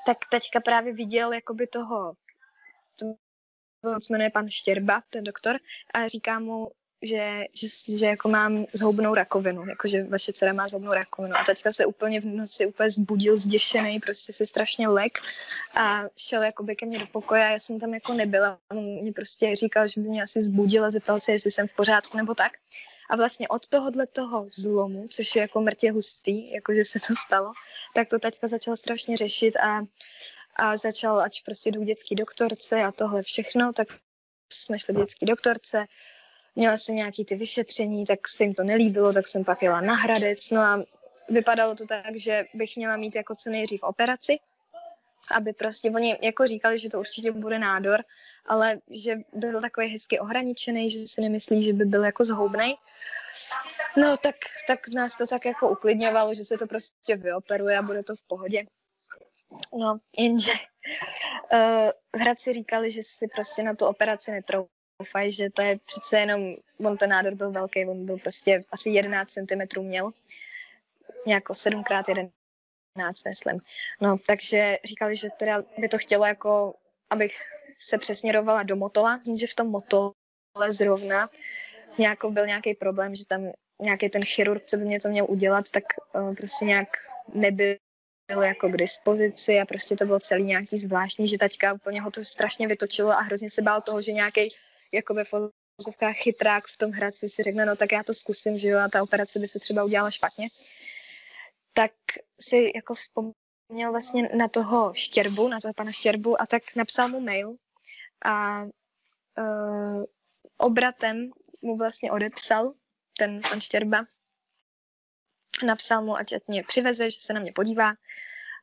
tak 0.07 0.19
teďka 0.31 0.61
právě 0.61 0.93
viděl 0.93 1.33
jakoby 1.33 1.67
toho, 1.67 2.13
to, 2.97 3.07
to 3.81 4.01
se 4.01 4.13
jmenuje 4.13 4.31
pan 4.31 4.51
Štěrba, 4.51 5.03
ten 5.11 5.25
doktor, 5.25 5.59
a 5.95 6.09
říká 6.09 6.39
mu, 6.39 6.71
že, 7.03 7.45
že, 7.55 7.97
že 7.99 8.07
jako 8.07 8.29
mám 8.29 8.67
zhoubnou 8.73 9.15
rakovinu, 9.15 9.67
jako 9.69 9.89
že 9.89 10.05
vaše 10.05 10.33
dcera 10.33 10.53
má 10.53 10.69
zhoubnou 10.69 10.93
rakovinu. 10.93 11.37
A 11.37 11.45
teďka 11.45 11.73
se 11.73 11.87
úplně 11.87 12.21
v 12.21 12.25
noci 12.25 12.67
úplně 12.67 12.91
zbudil 12.91 13.39
zděšený, 13.39 14.01
prostě 14.01 14.33
se 14.33 14.47
strašně 14.47 14.89
lek 14.89 15.19
a 15.75 16.05
šel 16.17 16.43
jako 16.43 16.67
ke 16.79 16.87
mně 16.87 16.99
do 16.99 17.07
pokoje 17.07 17.45
a 17.45 17.51
já 17.51 17.59
jsem 17.59 17.81
tam 17.81 17.95
jako 17.95 18.13
nebyla. 18.13 18.59
On 18.71 18.85
mě 18.85 19.13
prostě 19.13 19.57
říkal, 19.57 19.89
že 19.89 20.01
by 20.01 20.09
mě 20.09 20.23
asi 20.23 20.43
zbudil 20.43 20.85
a 20.85 20.91
zeptal 20.91 21.21
se, 21.21 21.33
jestli 21.33 21.51
jsem 21.51 21.69
v 21.69 21.77
pořádku 21.77 22.17
nebo 22.17 22.35
tak. 22.35 22.53
A 23.11 23.17
vlastně 23.17 23.49
od 23.49 23.67
tohohle 23.67 24.07
toho 24.07 24.47
zlomu, 24.57 25.09
což 25.09 25.37
je 25.37 25.43
jako 25.43 25.61
mrtě 25.61 25.93
hustý, 25.93 26.53
jakože 26.53 26.85
se 26.85 27.01
to 27.09 27.15
stalo, 27.27 27.53
tak 27.95 28.09
to 28.09 28.19
teďka 28.19 28.49
začal 28.49 28.77
strašně 28.77 29.17
řešit 29.17 29.57
a, 29.57 29.83
a 30.57 30.77
začal, 30.77 31.21
ať 31.21 31.45
prostě 31.45 31.71
jdu 31.71 31.83
dětský 31.83 32.15
doktorce 32.15 32.83
a 32.83 32.93
tohle 32.93 33.23
všechno, 33.23 33.73
tak 33.73 33.89
jsme 34.53 34.79
šli 34.79 34.95
dětský 34.95 35.27
doktorce, 35.27 35.87
měla 36.57 36.77
jsem 36.77 36.97
nějaký 36.97 37.25
ty 37.25 37.37
vyšetření, 37.37 38.05
tak 38.05 38.29
se 38.29 38.45
jim 38.45 38.55
to 38.55 38.65
nelíbilo, 38.65 39.13
tak 39.13 39.27
jsem 39.27 39.45
pak 39.45 39.63
jela 39.63 39.81
na 39.81 39.95
Hradec, 39.95 40.51
no 40.51 40.61
a 40.61 40.85
vypadalo 41.29 41.75
to 41.75 41.87
tak, 41.87 42.17
že 42.17 42.45
bych 42.55 42.77
měla 42.77 42.97
mít 42.97 43.17
jako 43.17 43.35
co 43.35 43.51
nejdřív 43.51 43.83
operaci, 43.83 44.39
aby 45.31 45.53
prostě, 45.53 45.91
oni 45.91 46.17
jako 46.23 46.47
říkali, 46.47 46.79
že 46.79 46.89
to 46.89 47.01
určitě 47.01 47.33
bude 47.33 47.59
nádor, 47.59 48.05
ale 48.47 48.81
že 48.91 49.17
byl 49.33 49.61
takový 49.61 49.89
hezky 49.89 50.19
ohraničený, 50.19 50.91
že 50.91 50.99
si 50.99 51.21
nemyslí, 51.21 51.65
že 51.65 51.73
by 51.73 51.85
byl 51.85 52.05
jako 52.05 52.25
zhoubnej. 52.25 52.75
No 53.97 54.17
tak, 54.17 54.37
tak 54.69 54.89
nás 54.89 55.17
to 55.17 55.27
tak 55.27 55.45
jako 55.45 55.71
uklidňovalo, 55.71 56.35
že 56.35 56.45
se 56.45 56.57
to 56.57 56.67
prostě 56.67 57.17
vyoperuje 57.17 57.79
a 57.79 57.83
bude 57.83 58.03
to 58.03 58.17
v 58.17 58.25
pohodě. 58.27 58.65
No, 59.79 59.99
jenže 60.19 60.53
uh, 61.53 61.91
v 62.13 62.21
Hradci 62.21 62.53
říkali, 62.53 62.91
že 62.91 63.03
si 63.05 63.27
prostě 63.35 63.63
na 63.63 63.75
tu 63.75 63.87
operaci 63.87 64.31
netrou 64.31 64.69
doufají, 64.99 65.33
že 65.33 65.51
to 65.51 65.63
je 65.63 65.79
přece 65.85 66.19
jenom, 66.19 66.55
on 66.87 66.97
ten 66.97 67.11
nádor 67.11 67.35
byl 67.35 67.51
velký, 67.53 67.87
on 67.87 68.07
byl 68.07 68.19
prostě 68.19 68.65
asi 68.71 68.91
11 68.91 69.33
cm 69.33 69.81
měl, 69.81 70.11
nějako 71.27 71.53
7x11, 71.53 72.31
myslím. 73.29 73.61
No, 74.01 74.17
takže 74.27 74.79
říkali, 74.85 75.17
že 75.17 75.29
teda 75.31 75.63
by 75.79 75.89
to 75.89 75.99
chtělo 75.99 76.27
jako, 76.27 76.75
abych 77.11 77.37
se 77.81 77.99
přesměrovala 77.99 78.63
do 78.63 78.77
Motola, 78.77 79.21
jenže 79.27 79.47
v 79.47 79.55
tom 79.55 79.69
Motole 79.69 80.13
zrovna 80.69 81.31
nějakou 81.99 82.31
byl 82.31 82.47
nějaký 82.47 82.75
problém, 82.75 83.15
že 83.15 83.27
tam 83.27 83.53
nějaký 83.83 84.09
ten 84.09 84.25
chirurg, 84.25 84.65
co 84.67 84.77
by 84.77 84.85
mě 84.85 85.01
to 85.01 85.09
měl 85.09 85.27
udělat, 85.29 85.71
tak 85.71 85.85
uh, 86.15 86.35
prostě 86.35 86.65
nějak 86.65 86.89
nebyl 87.35 87.77
jako 88.43 88.69
k 88.69 88.77
dispozici 88.77 89.61
a 89.61 89.65
prostě 89.65 89.97
to 89.97 90.07
bylo 90.07 90.21
celý 90.21 90.45
nějaký 90.45 90.79
zvláštní, 90.79 91.29
že 91.29 91.39
taťka 91.39 91.73
úplně 91.73 92.01
ho 92.01 92.11
to 92.11 92.25
strašně 92.25 92.69
vytočilo 92.69 93.11
a 93.11 93.21
hrozně 93.21 93.51
se 93.51 93.63
bál 93.63 93.81
toho, 93.81 94.03
že 94.03 94.13
nějaký 94.13 94.55
jako 94.93 95.15
ve 95.15 95.25
fotozovkách 95.25 96.17
chytrák 96.17 96.67
v 96.67 96.77
tom 96.77 96.91
Hradci 96.91 97.29
si 97.29 97.43
řekne, 97.43 97.67
no 97.67 97.77
tak 97.77 97.93
já 97.93 98.03
to 98.03 98.15
zkusím, 98.15 98.59
že 98.59 98.69
jo, 98.69 98.79
a 98.79 98.89
ta 98.89 99.03
operace 99.03 99.39
by 99.39 99.49
se 99.49 99.59
třeba 99.59 99.85
udělala 99.85 100.11
špatně, 100.11 100.49
tak 101.73 101.93
si 102.41 102.73
jako 102.75 102.95
vzpomněl 102.95 103.91
vlastně 103.91 104.29
na 104.37 104.49
toho 104.49 104.93
Štěrbu, 104.95 105.49
na 105.49 105.61
toho 105.61 105.75
pana 105.75 105.93
Štěrbu 105.93 106.43
a 106.43 106.47
tak 106.47 106.63
napsal 106.77 107.09
mu 107.09 107.21
mail 107.21 107.57
a 108.25 108.63
uh, 109.39 110.05
obratem 110.57 111.31
mu 111.63 111.77
vlastně 111.77 112.13
odepsal 112.13 112.73
ten 113.19 113.41
pan 113.51 113.61
Štěrba, 113.61 114.05
napsal 115.67 116.03
mu, 116.03 116.17
ať 116.17 116.35
mě 116.49 116.63
přiveze, 116.63 117.11
že 117.11 117.21
se 117.21 117.33
na 117.33 117.41
mě 117.41 117.53
podívá 117.53 117.95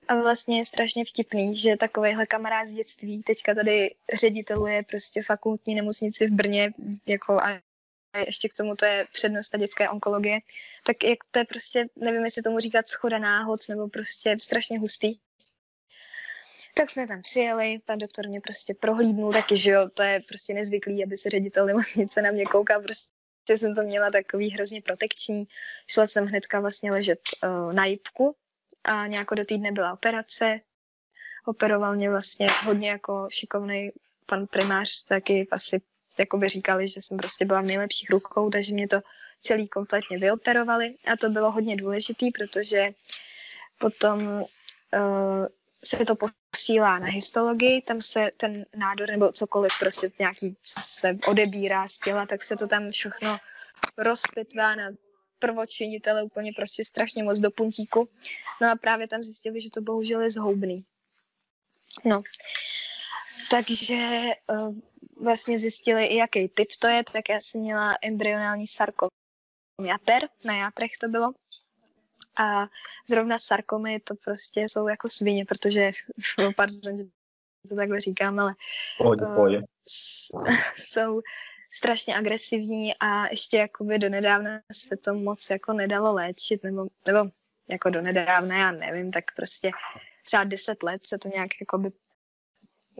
a 0.07 0.15
vlastně 0.15 0.57
je 0.57 0.65
strašně 0.65 1.05
vtipný, 1.05 1.57
že 1.57 1.77
takovýhle 1.77 2.25
kamarád 2.25 2.67
z 2.67 2.73
dětství 2.73 3.23
teďka 3.23 3.55
tady 3.55 3.95
řediteluje 4.13 4.83
prostě 4.83 5.23
fakultní 5.23 5.75
nemocnici 5.75 6.27
v 6.27 6.31
Brně, 6.31 6.71
jako 7.07 7.33
a 7.33 7.59
ještě 8.27 8.49
k 8.49 8.53
tomu 8.53 8.75
to 8.75 8.85
je 8.85 9.05
přednosta 9.13 9.57
dětské 9.57 9.89
onkologie, 9.89 10.39
tak 10.85 11.03
jak 11.03 11.19
to 11.31 11.39
je 11.39 11.45
prostě, 11.45 11.85
nevím, 11.95 12.25
jestli 12.25 12.41
tomu 12.41 12.59
říkat 12.59 12.87
schoda 12.87 13.17
náhod, 13.17 13.59
nebo 13.69 13.87
prostě 13.87 14.37
strašně 14.41 14.79
hustý. 14.79 15.15
Tak 16.75 16.89
jsme 16.89 17.07
tam 17.07 17.21
přijeli, 17.21 17.77
pan 17.85 17.97
doktor 17.97 18.27
mě 18.27 18.41
prostě 18.41 18.73
prohlídnul 18.73 19.33
taky, 19.33 19.57
že 19.57 19.71
jo, 19.71 19.89
to 19.93 20.03
je 20.03 20.19
prostě 20.27 20.53
nezvyklý, 20.53 21.03
aby 21.03 21.17
se 21.17 21.29
ředitel 21.29 21.65
nemocnice 21.65 22.21
na 22.21 22.31
mě 22.31 22.45
koukal, 22.45 22.81
prostě 22.81 23.57
jsem 23.57 23.75
to 23.75 23.83
měla 23.83 24.11
takový 24.11 24.49
hrozně 24.51 24.81
protekční. 24.81 25.47
Šla 25.87 26.07
jsem 26.07 26.25
hnedka 26.25 26.59
vlastně 26.59 26.91
ležet 26.91 27.19
uh, 27.43 27.73
na 27.73 27.85
jipku, 27.85 28.35
a 28.83 29.07
nějako 29.07 29.35
do 29.35 29.45
týdne 29.45 29.71
byla 29.71 29.93
operace. 29.93 30.59
Operoval 31.45 31.95
mě 31.95 32.09
vlastně 32.09 32.49
hodně 32.63 32.89
jako 32.89 33.27
šikovný 33.31 33.91
pan 34.25 34.47
primář, 34.47 35.03
taky 35.03 35.47
asi 35.51 35.81
jako 36.17 36.37
by 36.37 36.49
říkali, 36.49 36.87
že 36.87 37.01
jsem 37.01 37.17
prostě 37.17 37.45
byla 37.45 37.61
v 37.61 37.65
nejlepších 37.65 38.09
rukou, 38.09 38.49
takže 38.49 38.73
mě 38.73 38.87
to 38.87 39.01
celý 39.41 39.67
kompletně 39.67 40.17
vyoperovali 40.17 40.95
a 41.13 41.17
to 41.17 41.29
bylo 41.29 41.51
hodně 41.51 41.75
důležitý, 41.75 42.31
protože 42.31 42.89
potom 43.79 44.23
uh, 44.23 45.47
se 45.83 46.05
to 46.05 46.15
posílá 46.15 46.99
na 46.99 47.07
histologii, 47.07 47.81
tam 47.81 48.01
se 48.01 48.31
ten 48.37 48.65
nádor 48.75 49.09
nebo 49.09 49.31
cokoliv 49.31 49.71
prostě 49.79 50.11
nějaký, 50.19 50.57
se 50.65 51.17
odebírá 51.27 51.87
z 51.87 51.99
těla, 51.99 52.25
tak 52.25 52.43
se 52.43 52.55
to 52.55 52.67
tam 52.67 52.89
všechno 52.89 53.37
rozpitvá 53.97 54.75
na 54.75 54.89
prvočinitele 55.43 56.23
úplně 56.23 56.51
prostě 56.55 56.85
strašně 56.85 57.23
moc 57.23 57.39
do 57.39 57.51
puntíku. 57.51 58.09
No 58.61 58.71
a 58.71 58.75
právě 58.75 59.07
tam 59.07 59.23
zjistili, 59.23 59.61
že 59.61 59.69
to 59.69 59.81
bohužel 59.81 60.21
je 60.21 60.31
zhoubný. 60.31 60.85
No, 62.05 62.21
takže 63.49 64.19
uh, 64.51 64.75
vlastně 65.21 65.59
zjistili 65.59 66.05
i 66.05 66.15
jaký 66.15 66.47
typ 66.47 66.67
to 66.79 66.87
je, 66.87 67.03
tak 67.03 67.29
já 67.29 67.41
jsem 67.41 67.61
měla 67.61 67.95
embryonální 68.03 68.67
sarkom 68.67 69.09
jater, 69.85 70.29
na 70.45 70.55
játrech 70.55 70.91
to 70.99 71.07
bylo. 71.07 71.33
A 72.37 72.67
zrovna 73.09 73.39
sarkomy 73.39 73.99
to 73.99 74.15
prostě 74.15 74.61
jsou 74.61 74.87
jako 74.87 75.09
svině, 75.09 75.45
protože, 75.45 75.91
no 76.39 76.53
pardon, 76.57 76.97
to 77.69 77.75
takhle 77.75 77.99
říkám, 77.99 78.39
ale 78.39 78.55
Pohodě, 78.97 79.25
pohodě. 79.25 79.57
Uh, 79.57 79.63
jsou 80.77 81.21
strašně 81.73 82.15
agresivní 82.15 82.93
a 82.99 83.27
ještě 83.29 83.57
jakoby 83.57 83.99
donedávna 83.99 84.61
se 84.71 84.97
to 84.97 85.13
moc 85.13 85.49
jako 85.49 85.73
nedalo 85.73 86.13
léčit, 86.13 86.63
nebo, 86.63 86.87
nebo 87.07 87.19
jako 87.69 87.89
donedávna, 87.89 88.57
já 88.57 88.71
nevím, 88.71 89.11
tak 89.11 89.35
prostě 89.35 89.71
třeba 90.23 90.43
deset 90.43 90.83
let 90.83 91.07
se 91.07 91.17
to 91.17 91.29
nějak 91.33 91.49
jakoby 91.61 91.91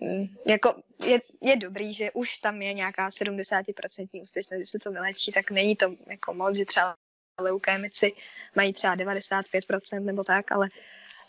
mm, 0.01 0.25
jako 0.47 0.83
je, 1.05 1.21
je 1.41 1.55
dobrý, 1.55 1.93
že 1.93 2.11
už 2.11 2.37
tam 2.37 2.61
je 2.61 2.73
nějaká 2.73 3.09
70% 3.09 4.21
úspěšnost, 4.21 4.59
že 4.59 4.65
se 4.65 4.79
to 4.79 4.91
vylečí, 4.91 5.31
tak 5.31 5.51
není 5.51 5.75
to 5.75 5.95
jako 6.07 6.33
moc, 6.33 6.57
že 6.57 6.65
třeba 6.65 6.95
leukémici 7.41 8.11
mají 8.55 8.73
třeba 8.73 8.95
95% 8.95 10.03
nebo 10.03 10.23
tak, 10.23 10.51
ale, 10.51 10.69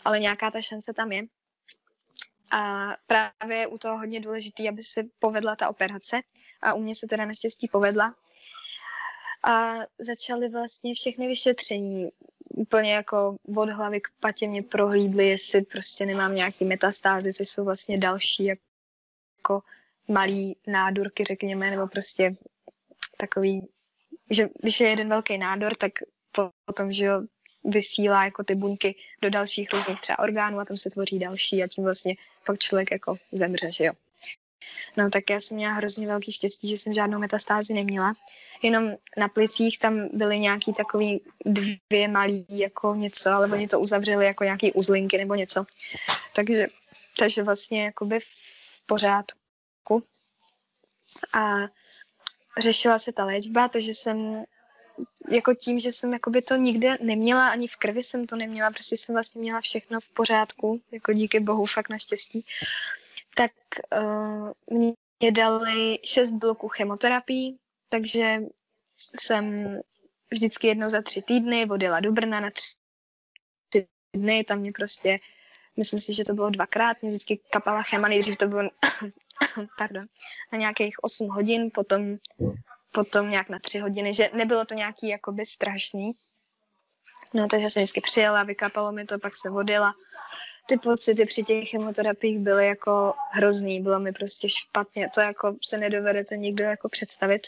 ale 0.05 0.19
nějaká 0.19 0.51
ta 0.51 0.61
šance 0.61 0.93
tam 0.93 1.11
je. 1.11 1.23
A 2.51 2.89
právě 3.07 3.57
je 3.57 3.67
u 3.67 3.77
toho 3.77 3.97
hodně 3.97 4.19
důležitý, 4.19 4.69
aby 4.69 4.83
se 4.83 5.03
povedla 5.19 5.55
ta 5.55 5.69
operace 5.69 6.21
a 6.61 6.73
u 6.73 6.81
mě 6.81 6.95
se 6.95 7.07
teda 7.07 7.25
naštěstí 7.25 7.67
povedla. 7.67 8.15
A 9.47 9.73
začaly 9.99 10.49
vlastně 10.49 10.93
všechny 10.93 11.27
vyšetření. 11.27 12.09
Úplně 12.49 12.93
jako 12.93 13.37
od 13.57 13.69
hlavy 13.69 14.01
k 14.01 14.07
patě 14.19 14.47
mě 14.47 14.63
prohlídli, 14.63 15.27
jestli 15.27 15.61
prostě 15.61 16.05
nemám 16.05 16.35
nějaký 16.35 16.65
metastázy, 16.65 17.33
což 17.33 17.49
jsou 17.49 17.65
vlastně 17.65 17.97
další 17.97 18.45
jako 18.45 19.61
malý 20.07 20.57
nádorky, 20.67 21.23
řekněme, 21.23 21.71
nebo 21.71 21.87
prostě 21.87 22.35
takový, 23.17 23.67
že 24.29 24.49
když 24.61 24.79
je 24.79 24.89
jeden 24.89 25.09
velký 25.09 25.37
nádor, 25.37 25.75
tak 25.75 25.91
potom, 26.65 26.91
že 26.91 27.05
jo, 27.05 27.21
vysílá 27.65 28.23
jako 28.23 28.43
ty 28.43 28.55
buňky 28.55 28.95
do 29.21 29.29
dalších 29.29 29.73
různých 29.73 30.01
třeba 30.01 30.19
orgánů 30.19 30.59
a 30.59 30.65
tam 30.65 30.77
se 30.77 30.89
tvoří 30.89 31.19
další 31.19 31.63
a 31.63 31.67
tím 31.67 31.83
vlastně 31.83 32.15
pak 32.45 32.59
člověk 32.59 32.91
jako 32.91 33.17
zemře, 33.31 33.71
že 33.71 33.83
jo. 33.83 33.93
No 34.97 35.09
tak 35.09 35.29
já 35.29 35.39
jsem 35.39 35.57
měla 35.57 35.73
hrozně 35.73 36.07
velký 36.07 36.31
štěstí, 36.31 36.67
že 36.67 36.77
jsem 36.77 36.93
žádnou 36.93 37.19
metastázi 37.19 37.73
neměla. 37.73 38.13
Jenom 38.61 38.95
na 39.17 39.27
plicích 39.27 39.79
tam 39.79 40.09
byly 40.13 40.39
nějaký 40.39 40.73
takový 40.73 41.21
dvě 41.45 42.07
malý 42.07 42.45
jako 42.49 42.95
něco, 42.95 43.29
ale 43.29 43.47
oni 43.47 43.67
to 43.67 43.79
uzavřeli 43.79 44.25
jako 44.25 44.43
nějaký 44.43 44.71
uzlinky 44.71 45.17
nebo 45.17 45.35
něco. 45.35 45.65
Takže, 46.35 46.67
takže 47.19 47.43
vlastně 47.43 47.83
jakoby 47.83 48.19
v 48.19 48.27
pořádku. 48.85 50.03
A 51.33 51.55
řešila 52.59 52.99
se 52.99 53.11
ta 53.11 53.25
léčba, 53.25 53.67
takže 53.67 53.93
jsem 53.93 54.43
jako 55.31 55.53
tím, 55.53 55.79
že 55.79 55.91
jsem 55.91 56.13
jakoby 56.13 56.41
to 56.41 56.55
nikde 56.55 56.97
neměla, 57.01 57.49
ani 57.49 57.67
v 57.67 57.75
krvi 57.75 58.03
jsem 58.03 58.27
to 58.27 58.35
neměla, 58.35 58.71
prostě 58.71 58.97
jsem 58.97 59.15
vlastně 59.15 59.41
měla 59.41 59.61
všechno 59.61 59.99
v 59.99 60.09
pořádku, 60.09 60.81
jako 60.91 61.13
díky 61.13 61.39
bohu, 61.39 61.65
fakt 61.65 61.89
naštěstí, 61.89 62.45
tak 63.35 63.51
uh, 64.01 64.51
mě 64.69 65.31
dali 65.31 65.99
šest 66.03 66.31
bloků 66.31 66.67
chemoterapii, 66.67 67.57
takže 67.89 68.41
jsem 69.19 69.75
vždycky 70.31 70.67
jednou 70.67 70.89
za 70.89 71.01
tři 71.01 71.21
týdny 71.21 71.65
odjela 71.69 71.99
do 71.99 72.11
Brna 72.11 72.39
na 72.39 72.49
tři 72.51 73.87
dny, 74.13 74.43
tam 74.43 74.59
mě 74.59 74.71
prostě, 74.71 75.19
myslím 75.77 75.99
si, 75.99 76.13
že 76.13 76.25
to 76.25 76.33
bylo 76.33 76.49
dvakrát, 76.49 77.01
mě 77.01 77.09
vždycky 77.09 77.39
kapala 77.49 77.81
chema, 77.83 78.07
nejdřív 78.07 78.37
to 78.37 78.47
bylo 78.47 78.61
pardon, 79.77 80.03
na 80.53 80.59
nějakých 80.59 81.03
8 81.03 81.27
hodin, 81.29 81.69
potom 81.73 82.17
potom 82.95 83.29
nějak 83.29 83.49
na 83.49 83.59
tři 83.59 83.79
hodiny, 83.79 84.13
že 84.13 84.29
nebylo 84.33 84.65
to 84.65 84.73
nějaký 84.73 85.07
jakoby 85.07 85.45
strašný. 85.45 86.11
No 87.33 87.47
takže 87.47 87.69
jsem 87.69 87.83
vždycky 87.83 88.01
přijela, 88.01 88.43
vykapalo 88.43 88.91
mi 88.91 89.05
to, 89.05 89.19
pak 89.19 89.35
se 89.35 89.49
vodila. 89.49 89.93
Ty 90.67 90.77
pocity 90.77 91.25
při 91.25 91.43
těch 91.43 91.69
chemoterapiích 91.69 92.39
byly 92.39 92.67
jako 92.67 93.13
hrozný, 93.31 93.81
bylo 93.81 93.99
mi 93.99 94.11
prostě 94.11 94.49
špatně, 94.49 95.09
to 95.13 95.21
jako 95.21 95.55
se 95.63 95.77
nedovedete 95.77 96.37
nikdo 96.37 96.63
jako 96.63 96.89
představit. 96.89 97.47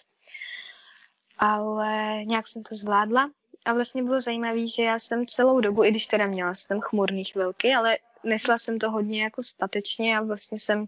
Ale 1.40 2.24
nějak 2.26 2.48
jsem 2.48 2.64
to 2.64 2.76
zvládla 2.76 3.30
a 3.66 3.74
vlastně 3.74 4.04
bylo 4.04 4.22
zajímavé, 4.22 4.68
že 4.68 4.84
já 4.84 5.00
jsem 5.00 5.26
celou 5.26 5.60
dobu, 5.60 5.84
i 5.84 5.92
když 5.92 6.08
teda 6.08 6.28
měla 6.28 6.56
jsem 6.56 6.82
chmurný 6.82 7.24
chvilky, 7.24 7.74
ale 7.74 7.98
nesla 8.24 8.58
jsem 8.58 8.80
to 8.80 8.92
hodně 8.92 9.24
jako 9.24 9.44
statečně 9.44 10.18
a 10.18 10.22
vlastně 10.22 10.60
jsem 10.60 10.86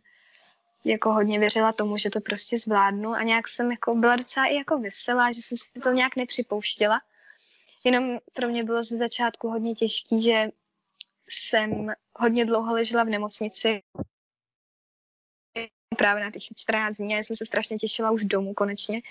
jako 0.86 1.14
hodně 1.14 1.40
věřila 1.40 1.72
tomu, 1.72 1.98
že 1.98 2.10
to 2.10 2.22
prostě 2.22 2.58
zvládnu 2.58 3.10
a 3.10 3.24
nějak 3.24 3.48
jsem 3.48 3.72
jako 3.72 3.96
byla 3.96 4.16
docela 4.16 4.46
i 4.46 4.56
jako 4.56 4.78
veselá, 4.78 5.32
že 5.32 5.42
jsem 5.42 5.58
si 5.58 5.80
to 5.84 5.92
nějak 5.92 6.16
nepřipouštěla. 6.16 7.02
Jenom 7.84 8.18
pro 8.34 8.48
mě 8.48 8.64
bylo 8.64 8.84
ze 8.84 8.98
začátku 8.98 9.50
hodně 9.50 9.76
těžký, 9.76 10.22
že 10.22 10.48
jsem 11.30 11.92
hodně 12.16 12.46
dlouho 12.46 12.74
ležela 12.74 13.04
v 13.04 13.10
nemocnici 13.10 13.82
právě 15.98 16.24
na 16.24 16.32
těch 16.32 16.44
14 16.44 16.98
dní. 16.98 17.12
Já 17.12 17.20
jsem 17.20 17.36
se 17.36 17.46
strašně 17.46 17.78
těšila 17.78 18.12
už 18.12 18.26
domů 18.26 18.54
konečně. 18.54 19.02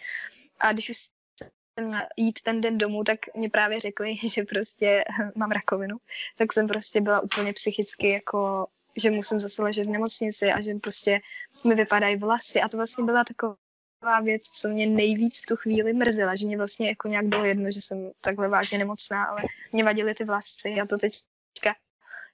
A 0.60 0.72
když 0.72 0.90
už 0.90 0.96
jsem 0.98 1.86
měla 1.86 2.06
jít 2.16 2.40
ten 2.42 2.60
den 2.60 2.78
domů, 2.78 3.04
tak 3.04 3.18
mě 3.34 3.50
právě 3.50 3.80
řekli, 3.80 4.16
že 4.34 4.42
prostě 4.42 5.04
mám 5.34 5.50
rakovinu. 5.50 5.96
Tak 6.38 6.52
jsem 6.52 6.68
prostě 6.68 7.00
byla 7.00 7.20
úplně 7.20 7.52
psychicky 7.52 8.10
jako 8.10 8.66
že 8.96 9.10
musím 9.10 9.40
zase 9.40 9.62
ležet 9.62 9.86
v 9.86 9.90
nemocnici 9.90 10.52
a 10.52 10.60
že 10.60 10.74
prostě 10.74 11.20
mi 11.64 11.74
vypadají 11.74 12.16
vlasy 12.16 12.60
a 12.60 12.68
to 12.68 12.76
vlastně 12.76 13.04
byla 13.04 13.24
taková 13.24 14.20
věc, 14.22 14.42
co 14.42 14.68
mě 14.68 14.86
nejvíc 14.86 15.42
v 15.42 15.46
tu 15.46 15.56
chvíli 15.56 15.92
mrzela, 15.92 16.36
že 16.36 16.46
mě 16.46 16.56
vlastně 16.56 16.88
jako 16.88 17.08
nějak 17.08 17.26
bylo 17.26 17.44
jedno, 17.44 17.70
že 17.70 17.80
jsem 17.82 18.10
takhle 18.20 18.48
vážně 18.48 18.78
nemocná, 18.78 19.24
ale 19.24 19.42
mě 19.72 19.84
vadily 19.84 20.14
ty 20.14 20.24
vlasy 20.24 20.80
a 20.82 20.86
to 20.86 20.98
teďka 20.98 21.74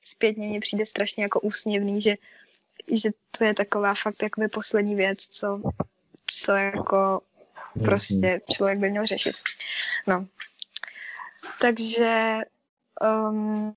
zpětně 0.02 0.48
mně 0.48 0.60
přijde 0.60 0.86
strašně 0.86 1.22
jako 1.22 1.40
úsměvný, 1.40 2.00
že, 2.00 2.16
že 2.92 3.10
to 3.38 3.44
je 3.44 3.54
taková 3.54 3.94
fakt 3.94 4.22
jakoby 4.22 4.48
poslední 4.48 4.94
věc, 4.94 5.18
co, 5.26 5.62
co 6.26 6.52
jako 6.52 7.20
prostě 7.84 8.40
člověk 8.52 8.78
by 8.78 8.90
měl 8.90 9.06
řešit. 9.06 9.36
No. 10.06 10.26
Takže 11.60 12.38
um, 13.00 13.76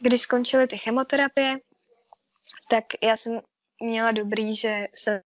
když 0.00 0.20
skončily 0.20 0.66
ty 0.66 0.78
chemoterapie, 0.78 1.56
tak 2.68 2.84
já 3.02 3.16
jsem 3.16 3.40
měla 3.82 4.12
dobrý, 4.12 4.54
že 4.54 4.88
jsem 4.94 5.20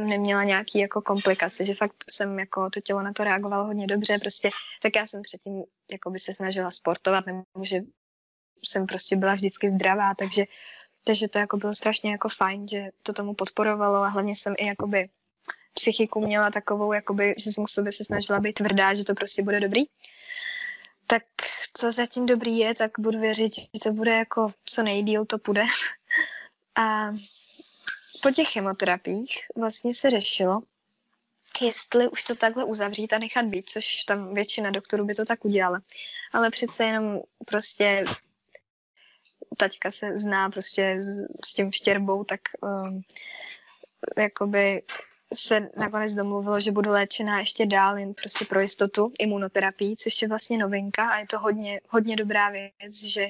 neměla 0.00 0.44
nějaký 0.44 0.78
jako 0.78 1.02
komplikace, 1.02 1.64
že 1.64 1.74
fakt 1.74 2.04
jsem 2.10 2.38
jako 2.38 2.70
to 2.70 2.80
tělo 2.80 3.02
na 3.02 3.12
to 3.12 3.24
reagovalo 3.24 3.64
hodně 3.64 3.86
dobře, 3.86 4.18
prostě 4.18 4.50
tak 4.82 4.96
já 4.96 5.06
jsem 5.06 5.22
předtím 5.22 5.64
jako 5.92 6.10
by 6.10 6.18
se 6.18 6.34
snažila 6.34 6.70
sportovat, 6.70 7.26
nebo 7.26 7.42
že 7.62 7.80
jsem 8.64 8.86
prostě 8.86 9.16
byla 9.16 9.34
vždycky 9.34 9.70
zdravá, 9.70 10.14
takže, 10.14 10.44
takže 11.04 11.28
to 11.28 11.38
jako 11.38 11.56
bylo 11.56 11.74
strašně 11.74 12.10
jako 12.10 12.28
fajn, 12.28 12.68
že 12.68 12.88
to 13.02 13.12
tomu 13.12 13.34
podporovalo 13.34 13.96
a 13.96 14.08
hlavně 14.08 14.36
jsem 14.36 14.54
i 14.58 14.66
jakoby 14.66 15.08
psychiku 15.74 16.20
měla 16.20 16.50
takovou, 16.50 16.92
jakoby, 16.92 17.34
že 17.38 17.52
jsem 17.52 17.64
k 17.64 17.68
sobě 17.68 17.92
se 17.92 18.04
snažila 18.04 18.40
být 18.40 18.52
tvrdá, 18.52 18.94
že 18.94 19.04
to 19.04 19.14
prostě 19.14 19.42
bude 19.42 19.60
dobrý. 19.60 19.82
Tak 21.06 21.22
co 21.76 21.92
zatím 21.92 22.26
dobrý 22.26 22.58
je, 22.58 22.74
tak 22.74 22.90
budu 22.98 23.20
věřit, 23.20 23.54
že 23.56 23.80
to 23.82 23.92
bude 23.92 24.10
jako 24.14 24.52
co 24.64 24.82
nejdíl 24.82 25.24
to 25.24 25.38
půjde. 25.38 25.64
A 26.78 27.10
po 28.22 28.30
těch 28.30 28.48
chemoterapiích 28.48 29.38
vlastně 29.56 29.94
se 29.94 30.10
řešilo, 30.10 30.60
jestli 31.60 32.08
už 32.08 32.24
to 32.24 32.34
takhle 32.34 32.64
uzavřít 32.64 33.12
a 33.12 33.18
nechat 33.18 33.46
být, 33.46 33.70
což 33.70 34.04
tam 34.04 34.34
většina 34.34 34.70
doktorů 34.70 35.04
by 35.04 35.14
to 35.14 35.24
tak 35.24 35.44
udělala. 35.44 35.82
Ale 36.32 36.50
přece 36.50 36.84
jenom 36.84 37.20
prostě 37.46 38.04
taťka 39.56 39.90
se 39.90 40.18
zná 40.18 40.50
prostě 40.50 41.02
s, 41.44 41.54
tím 41.54 41.72
štěrbou, 41.72 42.24
tak 42.24 42.40
um, 42.60 43.02
jakoby 44.18 44.82
se 45.34 45.68
nakonec 45.76 46.14
domluvilo, 46.14 46.60
že 46.60 46.72
budu 46.72 46.90
léčená 46.90 47.40
ještě 47.40 47.66
dál, 47.66 47.98
jen 47.98 48.14
prostě 48.14 48.44
pro 48.44 48.60
jistotu 48.60 49.12
imunoterapii, 49.18 49.96
což 49.96 50.22
je 50.22 50.28
vlastně 50.28 50.58
novinka 50.58 51.08
a 51.08 51.18
je 51.18 51.26
to 51.26 51.38
hodně, 51.38 51.80
hodně 51.88 52.16
dobrá 52.16 52.50
věc, 52.50 53.02
že 53.04 53.28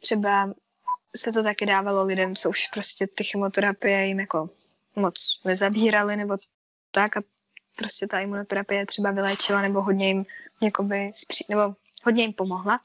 třeba 0.00 0.54
se 1.16 1.32
to 1.32 1.42
taky 1.42 1.66
dávalo 1.66 2.04
lidem, 2.04 2.36
co 2.36 2.50
už 2.50 2.66
prostě 2.66 3.06
ty 3.06 3.24
chemoterapie 3.24 4.06
jim 4.06 4.20
jako 4.20 4.50
moc 4.96 5.40
nezabíraly 5.44 6.16
nebo 6.16 6.36
tak 6.90 7.16
a 7.16 7.22
prostě 7.76 8.06
ta 8.06 8.20
imunoterapie 8.20 8.86
třeba 8.86 9.10
vyléčila 9.10 9.62
nebo 9.62 9.82
hodně 9.82 10.08
jim 10.08 10.26
jakoby, 10.62 11.12
nebo 11.48 11.74
hodně 12.04 12.22
jim 12.22 12.32
pomohla. 12.32 12.80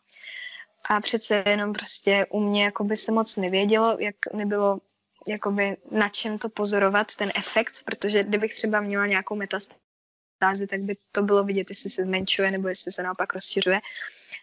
A 0.90 1.02
přece 1.02 1.44
jenom 1.48 1.74
prostě 1.74 2.26
u 2.30 2.40
mě 2.40 2.64
jakoby 2.64 2.98
se 2.98 3.12
moc 3.12 3.38
nevědělo, 3.38 3.98
jak 4.00 4.16
nebylo 4.34 4.80
jakoby 5.28 5.78
na 5.92 6.10
čem 6.10 6.38
to 6.38 6.50
pozorovat, 6.50 7.16
ten 7.16 7.32
efekt, 7.36 7.84
protože 7.86 8.24
kdybych 8.24 8.56
třeba 8.56 8.82
měla 8.82 9.06
nějakou 9.06 9.36
metastázi, 9.36 10.68
tak 10.70 10.82
by 10.82 10.98
to 11.12 11.24
bylo 11.24 11.44
vidět, 11.44 11.70
jestli 11.70 11.90
se 11.90 12.04
zmenšuje 12.04 12.52
nebo 12.52 12.68
jestli 12.68 12.92
se 12.92 13.04
naopak 13.04 13.34
rozšiřuje. 13.34 13.80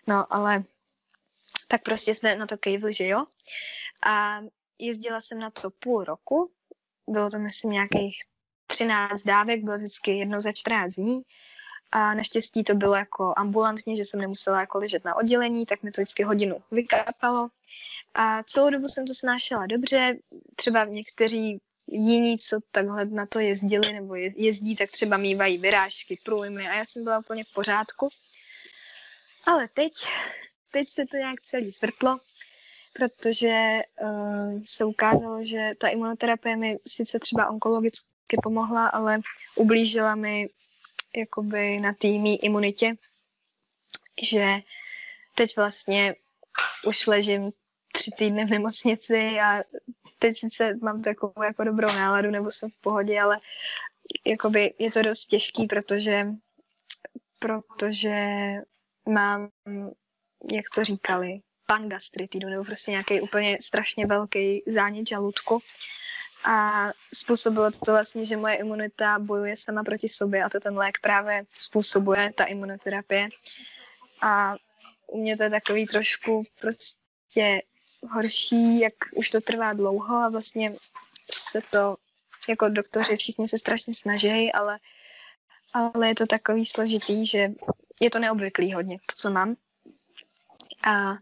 No, 0.06 0.32
ale 0.34 0.64
tak 1.68 1.82
prostě 1.82 2.14
jsme 2.14 2.36
na 2.36 2.46
to 2.46 2.58
kejvli, 2.58 2.94
že 2.94 3.06
jo. 3.06 3.24
A 4.06 4.40
jezdila 4.78 5.20
jsem 5.20 5.38
na 5.38 5.50
to 5.50 5.70
půl 5.70 6.04
roku, 6.04 6.50
bylo 7.10 7.30
to 7.30 7.38
myslím 7.38 7.70
nějakých 7.70 8.18
13 8.66 9.22
dávek, 9.22 9.64
bylo 9.64 9.76
vždycky 9.76 10.10
jednou 10.10 10.40
za 10.40 10.52
14 10.52 10.94
dní 10.94 11.22
a 11.92 12.14
naštěstí 12.14 12.64
to 12.64 12.74
bylo 12.74 12.94
jako 12.94 13.34
ambulantně, 13.36 13.96
že 13.96 14.04
jsem 14.04 14.20
nemusela 14.20 14.60
jako 14.60 14.78
ležet 14.78 15.04
na 15.04 15.14
oddělení, 15.16 15.66
tak 15.66 15.82
mi 15.82 15.90
to 15.90 16.00
vždycky 16.00 16.22
hodinu 16.22 16.62
vykápalo. 16.70 17.48
A 18.14 18.42
celou 18.42 18.70
dobu 18.70 18.88
jsem 18.88 19.06
to 19.06 19.14
snášela 19.14 19.66
dobře, 19.66 20.18
třeba 20.56 20.84
někteří 20.84 21.60
jiní, 21.86 22.38
co 22.38 22.58
takhle 22.70 23.04
na 23.04 23.26
to 23.26 23.38
jezdili 23.38 23.92
nebo 23.92 24.14
jezdí, 24.14 24.76
tak 24.76 24.90
třeba 24.90 25.16
mývají 25.16 25.58
vyrážky, 25.58 26.18
průjmy 26.24 26.68
a 26.68 26.74
já 26.74 26.84
jsem 26.84 27.04
byla 27.04 27.18
úplně 27.18 27.44
v 27.44 27.52
pořádku. 27.52 28.08
Ale 29.44 29.68
teď, 29.74 29.92
teď 30.76 30.88
se 30.90 31.06
to 31.06 31.16
nějak 31.16 31.40
celý 31.40 31.70
zvrtlo, 31.70 32.20
protože 32.92 33.80
uh, 34.02 34.60
se 34.66 34.84
ukázalo, 34.84 35.44
že 35.44 35.72
ta 35.78 35.88
imunoterapie 35.88 36.56
mi 36.56 36.78
sice 36.86 37.18
třeba 37.18 37.50
onkologicky 37.50 38.36
pomohla, 38.42 38.86
ale 38.86 39.20
ublížila 39.54 40.14
mi 40.14 40.48
jakoby 41.16 41.80
na 41.80 41.92
té 41.92 42.08
imunitě, 42.08 42.94
že 44.22 44.46
teď 45.34 45.56
vlastně 45.56 46.14
už 46.86 47.06
ležím 47.06 47.50
tři 47.92 48.10
týdny 48.18 48.44
v 48.44 48.50
nemocnici 48.50 49.40
a 49.40 49.62
teď 50.18 50.38
sice 50.38 50.78
mám 50.82 51.02
takovou 51.02 51.42
jako 51.42 51.64
dobrou 51.64 51.88
náladu 51.88 52.30
nebo 52.30 52.50
jsem 52.50 52.70
v 52.70 52.80
pohodě, 52.80 53.20
ale 53.20 53.38
jakoby 54.26 54.74
je 54.78 54.90
to 54.90 55.02
dost 55.02 55.26
těžký, 55.26 55.66
protože 55.66 56.26
protože 57.38 58.26
mám, 59.08 59.48
jak 60.50 60.64
to 60.74 60.84
říkali, 60.84 61.40
pangastritidu, 61.66 62.48
nebo 62.48 62.64
prostě 62.64 62.90
nějaký 62.90 63.20
úplně 63.20 63.58
strašně 63.60 64.06
velký 64.06 64.62
zánět 64.66 65.08
žaludku. 65.08 65.62
A 66.44 66.86
způsobilo 67.14 67.70
to 67.70 67.92
vlastně, 67.92 68.26
že 68.26 68.36
moje 68.36 68.54
imunita 68.54 69.18
bojuje 69.18 69.56
sama 69.56 69.82
proti 69.82 70.08
sobě 70.08 70.44
a 70.44 70.48
to 70.48 70.60
ten 70.60 70.78
lék 70.78 70.98
právě 71.02 71.44
způsobuje, 71.56 72.32
ta 72.32 72.44
imunoterapie. 72.44 73.28
A 74.22 74.54
u 75.06 75.20
mě 75.20 75.36
to 75.36 75.42
je 75.42 75.50
takový 75.50 75.86
trošku 75.86 76.44
prostě 76.60 77.62
horší, 78.10 78.80
jak 78.80 78.94
už 79.14 79.30
to 79.30 79.40
trvá 79.40 79.72
dlouho 79.72 80.16
a 80.16 80.28
vlastně 80.28 80.76
se 81.32 81.60
to, 81.70 81.96
jako 82.48 82.68
doktoři 82.68 83.16
všichni 83.16 83.48
se 83.48 83.58
strašně 83.58 83.94
snaží, 83.94 84.52
ale, 84.52 84.78
ale 85.72 86.08
je 86.08 86.14
to 86.14 86.26
takový 86.26 86.66
složitý, 86.66 87.26
že 87.26 87.48
je 88.00 88.10
to 88.10 88.18
neobvyklý 88.18 88.72
hodně, 88.72 88.98
to, 88.98 89.14
co 89.16 89.30
mám. 89.30 89.56
A 90.86 91.16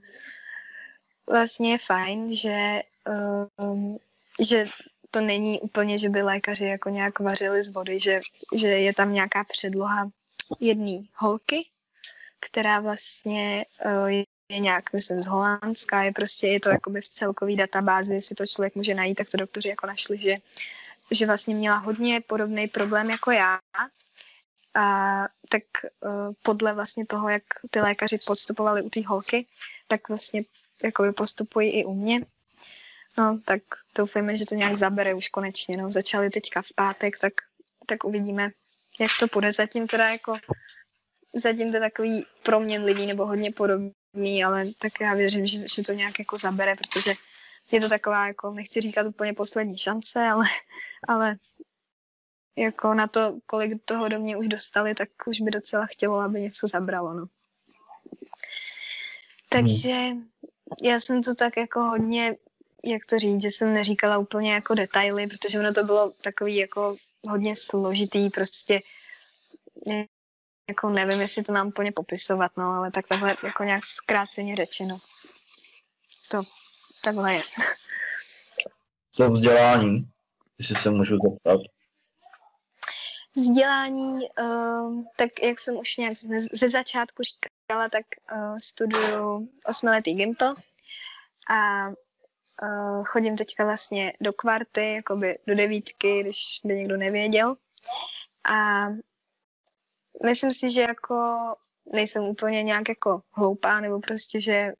vlastně 1.30 1.72
je 1.72 1.78
fajn, 1.78 2.34
že, 2.34 2.80
um, 3.58 3.98
že 4.40 4.66
to 5.10 5.20
není 5.20 5.60
úplně, 5.60 5.98
že 5.98 6.08
by 6.08 6.22
lékaři 6.22 6.64
jako 6.64 6.88
nějak 6.88 7.20
vařili 7.20 7.64
z 7.64 7.68
vody, 7.68 8.00
že, 8.00 8.20
že 8.54 8.68
je 8.68 8.94
tam 8.94 9.12
nějaká 9.12 9.44
předloha 9.44 10.10
jedné 10.60 10.98
holky, 11.14 11.68
která 12.40 12.80
vlastně 12.80 13.66
uh, 13.84 14.08
je 14.48 14.58
nějak, 14.58 14.92
myslím, 14.92 15.22
z 15.22 15.26
Holandska, 15.26 16.02
je 16.02 16.12
prostě, 16.12 16.46
je 16.46 16.60
to 16.60 16.68
jakoby 16.68 17.00
v 17.00 17.08
celkový 17.08 17.56
databázi, 17.56 18.14
jestli 18.14 18.34
to 18.34 18.46
člověk 18.46 18.74
může 18.74 18.94
najít, 18.94 19.14
tak 19.14 19.28
to 19.28 19.36
doktoři 19.36 19.68
jako 19.68 19.86
našli, 19.86 20.18
že, 20.18 20.36
že 21.10 21.26
vlastně 21.26 21.54
měla 21.54 21.76
hodně 21.76 22.20
podobný 22.20 22.68
problém 22.68 23.10
jako 23.10 23.30
já. 23.30 23.58
A 24.74 25.28
tak 25.48 25.62
uh, 26.00 26.32
podle 26.42 26.74
vlastně 26.74 27.06
toho, 27.06 27.28
jak 27.28 27.42
ty 27.70 27.80
lékaři 27.80 28.18
postupovali 28.26 28.82
u 28.82 28.90
té 28.90 29.00
holky, 29.06 29.46
tak 29.88 30.08
vlastně 30.08 30.44
jakoby 30.84 31.12
postupují 31.12 31.70
i 31.70 31.84
u 31.84 31.94
mě. 31.94 32.20
No, 33.18 33.40
tak 33.44 33.62
doufejme, 33.94 34.36
že 34.36 34.46
to 34.46 34.54
nějak 34.54 34.76
zabere 34.76 35.14
už 35.14 35.28
konečně. 35.28 35.76
No, 35.76 35.92
začali 35.92 36.30
teďka 36.30 36.62
v 36.62 36.72
pátek, 36.74 37.18
tak, 37.18 37.32
tak 37.86 38.04
uvidíme, 38.04 38.50
jak 39.00 39.10
to 39.20 39.28
půjde. 39.28 39.52
Zatím 39.52 39.86
teda 39.86 40.08
jako 40.08 40.36
zatím 41.34 41.70
to 41.70 41.76
je 41.76 41.80
takový 41.80 42.26
proměnlivý 42.42 43.06
nebo 43.06 43.26
hodně 43.26 43.52
podobný, 43.52 44.44
ale 44.44 44.66
tak 44.78 45.00
já 45.00 45.14
věřím, 45.14 45.46
že, 45.46 45.68
že 45.68 45.82
to 45.82 45.92
nějak 45.92 46.18
jako 46.18 46.36
zabere, 46.36 46.76
protože 46.76 47.14
je 47.70 47.80
to 47.80 47.88
taková, 47.88 48.26
jako 48.26 48.52
nechci 48.52 48.80
říkat 48.80 49.06
úplně 49.06 49.32
poslední 49.32 49.78
šance, 49.78 50.20
ale, 50.20 50.46
ale 51.08 51.36
jako 52.56 52.94
na 52.94 53.06
to, 53.06 53.38
kolik 53.46 53.84
toho 53.84 54.08
do 54.08 54.18
mě 54.18 54.36
už 54.36 54.48
dostali, 54.48 54.94
tak 54.94 55.08
už 55.26 55.40
by 55.40 55.50
docela 55.50 55.86
chtělo, 55.86 56.20
aby 56.20 56.40
něco 56.40 56.68
zabralo, 56.68 57.14
no. 57.14 57.26
Takže 59.48 60.08
já 60.82 61.00
jsem 61.00 61.22
to 61.22 61.34
tak 61.34 61.56
jako 61.56 61.80
hodně, 61.80 62.36
jak 62.84 63.06
to 63.06 63.18
říct, 63.18 63.42
že 63.42 63.48
jsem 63.48 63.74
neříkala 63.74 64.18
úplně 64.18 64.52
jako 64.52 64.74
detaily, 64.74 65.26
protože 65.26 65.58
ono 65.58 65.72
to 65.72 65.84
bylo 65.84 66.10
takový 66.10 66.56
jako 66.56 66.96
hodně 67.28 67.56
složitý, 67.56 68.30
prostě 68.30 68.82
jako 70.68 70.90
nevím, 70.90 71.20
jestli 71.20 71.42
to 71.42 71.52
mám 71.52 71.68
úplně 71.68 71.92
popisovat, 71.92 72.52
no, 72.56 72.64
ale 72.64 72.90
tak 72.90 73.06
takhle 73.06 73.36
jako 73.44 73.64
nějak 73.64 73.84
zkráceně 73.84 74.56
řečeno. 74.56 74.98
To 76.30 76.42
takhle 77.02 77.34
je. 77.34 77.42
Co 79.10 79.30
vzdělání, 79.30 80.10
jestli 80.58 80.76
se 80.76 80.90
můžu 80.90 81.18
zeptat? 81.30 81.60
Vzdělání, 83.36 84.28
uh, 84.40 85.04
tak 85.16 85.42
jak 85.42 85.60
jsem 85.60 85.76
už 85.76 85.96
nějak 85.96 86.16
ze, 86.52 86.68
začátku 86.68 87.22
říkala, 87.22 87.88
tak 87.88 88.04
uh, 88.32 88.58
studuju 88.58 89.48
osmiletý 89.66 90.14
Gimpl 90.14 90.54
a 91.50 91.88
uh, 91.88 93.04
chodím 93.04 93.36
teďka 93.36 93.64
vlastně 93.64 94.12
do 94.20 94.32
kvarty, 94.32 94.94
jakoby 94.94 95.38
do 95.46 95.54
devítky, 95.54 96.20
když 96.20 96.60
by 96.64 96.74
někdo 96.74 96.96
nevěděl. 96.96 97.56
A 98.44 98.86
myslím 100.26 100.52
si, 100.52 100.70
že 100.70 100.80
jako 100.80 101.14
nejsem 101.92 102.24
úplně 102.24 102.62
nějak 102.62 102.88
jako 102.88 103.22
hloupá, 103.32 103.80
nebo 103.80 104.00
prostě, 104.00 104.40
že 104.40 104.72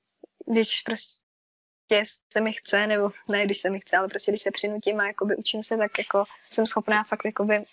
když 0.46 0.82
prostě 0.82 2.04
se 2.32 2.40
mi 2.40 2.52
chce, 2.52 2.86
nebo 2.86 3.10
ne, 3.28 3.44
když 3.44 3.58
se 3.58 3.70
mi 3.70 3.80
chce, 3.80 3.96
ale 3.96 4.08
prostě 4.08 4.30
když 4.32 4.42
se 4.42 4.50
přinutím 4.50 5.00
a 5.00 5.06
jakoby 5.06 5.36
učím 5.36 5.62
se, 5.62 5.76
tak 5.76 5.98
jako 5.98 6.24
jsem 6.50 6.66
schopná 6.66 7.02
fakt 7.02 7.24
jakoby 7.24 7.64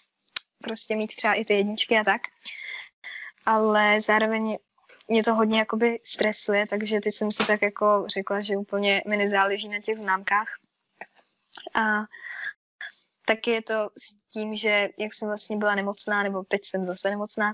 prostě 0.61 0.95
mít 0.95 1.15
třeba 1.15 1.33
i 1.33 1.45
ty 1.45 1.53
jedničky 1.53 1.97
a 1.97 2.03
tak. 2.03 2.21
Ale 3.45 4.01
zároveň 4.01 4.57
mě 5.07 5.23
to 5.23 5.35
hodně 5.35 5.59
jakoby 5.59 5.99
stresuje, 6.03 6.65
takže 6.67 6.99
teď 6.99 7.13
jsem 7.13 7.31
si 7.31 7.45
tak 7.45 7.61
jako 7.61 8.05
řekla, 8.07 8.41
že 8.41 8.57
úplně 8.57 9.01
mi 9.07 9.17
nezáleží 9.17 9.69
na 9.69 9.79
těch 9.81 9.97
známkách. 9.97 10.47
A 11.75 12.01
taky 13.25 13.51
je 13.51 13.61
to 13.61 13.89
s 13.97 14.15
tím, 14.33 14.55
že 14.55 14.89
jak 14.99 15.13
jsem 15.13 15.27
vlastně 15.27 15.57
byla 15.57 15.75
nemocná, 15.75 16.23
nebo 16.23 16.43
teď 16.43 16.61
jsem 16.65 16.85
zase 16.85 17.09
nemocná, 17.09 17.53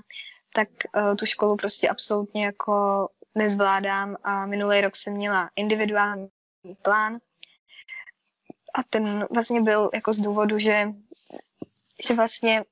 tak 0.54 0.68
uh, 0.96 1.16
tu 1.16 1.26
školu 1.26 1.56
prostě 1.56 1.88
absolutně 1.88 2.44
jako 2.44 3.08
nezvládám 3.34 4.16
a 4.22 4.46
minulý 4.46 4.80
rok 4.80 4.96
jsem 4.96 5.14
měla 5.14 5.50
individuální 5.56 6.28
plán 6.82 7.18
a 8.74 8.82
ten 8.90 9.26
vlastně 9.34 9.60
byl 9.62 9.90
jako 9.94 10.12
z 10.12 10.18
důvodu, 10.18 10.58
že, 10.58 10.92
že 12.06 12.14
vlastně 12.14 12.64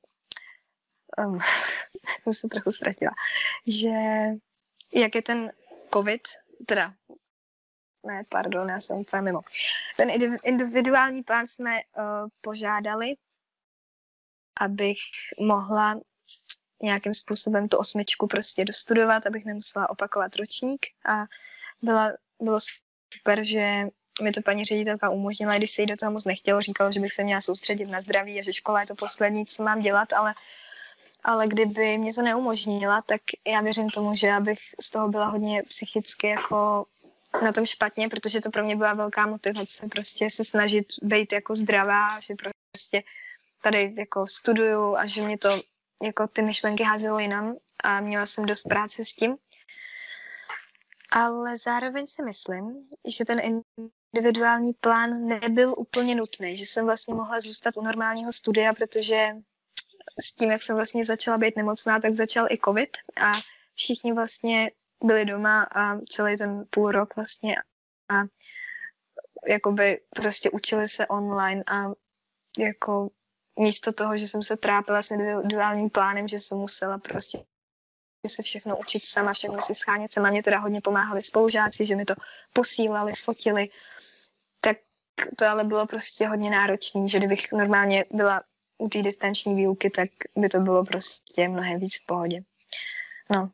um, 1.18 1.38
jsem 2.22 2.32
se 2.32 2.48
trochu 2.48 2.72
ztratila, 2.72 3.12
že 3.66 3.90
jak 4.94 5.14
je 5.14 5.22
ten 5.22 5.52
covid, 5.92 6.20
teda 6.66 6.94
ne, 8.06 8.22
pardon, 8.30 8.68
já 8.68 8.80
jsem 8.80 8.96
úplně 8.96 9.22
mimo. 9.22 9.40
Ten 9.96 10.10
individuální 10.44 11.22
plán 11.22 11.48
jsme 11.48 11.70
uh, 11.70 12.28
požádali, 12.40 13.14
abych 14.60 14.98
mohla 15.40 16.00
nějakým 16.82 17.14
způsobem 17.14 17.68
tu 17.68 17.76
osmičku 17.76 18.26
prostě 18.26 18.64
dostudovat, 18.64 19.26
abych 19.26 19.44
nemusela 19.44 19.90
opakovat 19.90 20.36
ročník 20.36 20.86
a 21.08 21.24
byla, 21.82 22.12
bylo 22.40 22.58
super, 23.14 23.44
že 23.44 23.86
mi 24.22 24.32
to 24.32 24.42
paní 24.42 24.64
ředitelka 24.64 25.10
umožnila, 25.10 25.56
když 25.56 25.70
se 25.70 25.82
jí 25.82 25.86
do 25.86 25.96
toho 25.96 26.12
moc 26.12 26.24
nechtělo, 26.24 26.62
říkalo, 26.62 26.92
že 26.92 27.00
bych 27.00 27.12
se 27.12 27.24
měla 27.24 27.40
soustředit 27.40 27.86
na 27.86 28.00
zdraví 28.00 28.40
a 28.40 28.42
že 28.42 28.52
škola 28.52 28.80
je 28.80 28.86
to 28.86 28.94
poslední, 28.94 29.46
co 29.46 29.62
mám 29.62 29.80
dělat, 29.80 30.12
ale 30.12 30.34
ale 31.26 31.48
kdyby 31.48 31.98
mě 31.98 32.14
to 32.14 32.22
neumožnila, 32.22 33.02
tak 33.02 33.20
já 33.46 33.60
věřím 33.60 33.90
tomu, 33.90 34.14
že 34.14 34.32
abych 34.32 34.58
z 34.80 34.90
toho 34.90 35.08
byla 35.08 35.26
hodně 35.26 35.62
psychicky 35.62 36.26
jako 36.26 36.86
na 37.42 37.52
tom 37.52 37.66
špatně, 37.66 38.08
protože 38.08 38.40
to 38.40 38.50
pro 38.50 38.64
mě 38.64 38.76
byla 38.76 38.94
velká 38.94 39.26
motivace 39.26 39.88
prostě 39.88 40.30
se 40.30 40.44
snažit 40.44 40.86
být 41.02 41.32
jako 41.32 41.56
zdravá, 41.56 42.20
že 42.20 42.34
prostě 42.70 43.02
tady 43.62 43.94
jako 43.98 44.26
studuju 44.26 44.96
a 44.96 45.06
že 45.06 45.22
mě 45.22 45.38
to 45.38 45.62
jako 46.02 46.26
ty 46.26 46.42
myšlenky 46.42 46.82
házelo 46.82 47.18
jinam 47.18 47.56
a 47.84 48.00
měla 48.00 48.26
jsem 48.26 48.46
dost 48.46 48.62
práce 48.62 49.04
s 49.04 49.14
tím. 49.14 49.36
Ale 51.12 51.58
zároveň 51.58 52.06
si 52.06 52.22
myslím, 52.22 52.88
že 53.06 53.24
ten 53.24 53.40
individuální 54.14 54.72
plán 54.72 55.26
nebyl 55.26 55.74
úplně 55.78 56.14
nutný, 56.14 56.56
že 56.56 56.66
jsem 56.66 56.84
vlastně 56.84 57.14
mohla 57.14 57.40
zůstat 57.40 57.76
u 57.76 57.82
normálního 57.82 58.32
studia, 58.32 58.74
protože 58.74 59.32
s 60.20 60.32
tím, 60.32 60.50
jak 60.50 60.62
jsem 60.62 60.76
vlastně 60.76 61.04
začala 61.04 61.38
být 61.38 61.56
nemocná, 61.56 62.00
tak 62.00 62.14
začal 62.14 62.46
i 62.50 62.58
covid 62.64 62.96
a 63.20 63.32
všichni 63.74 64.12
vlastně 64.12 64.70
byli 65.04 65.24
doma 65.24 65.62
a 65.62 65.98
celý 66.08 66.36
ten 66.36 66.64
půl 66.70 66.90
rok 66.90 67.16
vlastně 67.16 67.56
a 68.08 68.24
jakoby 69.48 70.00
prostě 70.16 70.50
učili 70.50 70.88
se 70.88 71.06
online 71.06 71.64
a 71.66 71.84
jako 72.58 73.10
místo 73.58 73.92
toho, 73.92 74.16
že 74.18 74.28
jsem 74.28 74.42
se 74.42 74.56
trápila 74.56 75.02
s 75.02 75.10
individuálním 75.10 75.90
plánem, 75.90 76.28
že 76.28 76.40
jsem 76.40 76.58
musela 76.58 76.98
prostě 76.98 77.38
se 78.28 78.42
všechno 78.42 78.78
učit 78.78 79.06
sama, 79.06 79.32
všechno 79.32 79.62
si 79.62 79.74
schánět 79.74 80.12
sama. 80.12 80.30
Mě 80.30 80.42
teda 80.42 80.58
hodně 80.58 80.80
pomáhali 80.80 81.22
spolužáci, 81.22 81.86
že 81.86 81.96
mi 81.96 82.04
to 82.04 82.14
posílali, 82.52 83.12
fotili. 83.14 83.68
Tak 84.60 84.76
to 85.38 85.46
ale 85.46 85.64
bylo 85.64 85.86
prostě 85.86 86.26
hodně 86.26 86.50
náročné, 86.50 87.08
že 87.08 87.18
kdybych 87.18 87.52
normálně 87.52 88.04
byla 88.10 88.42
u 88.78 88.88
té 88.88 89.02
distanční 89.02 89.54
výuky, 89.54 89.90
tak 89.90 90.08
by 90.36 90.48
to 90.48 90.60
bylo 90.60 90.84
prostě 90.84 91.48
mnohem 91.48 91.80
víc 91.80 91.96
v 91.96 92.06
pohodě. 92.06 92.40
No, 93.30 93.50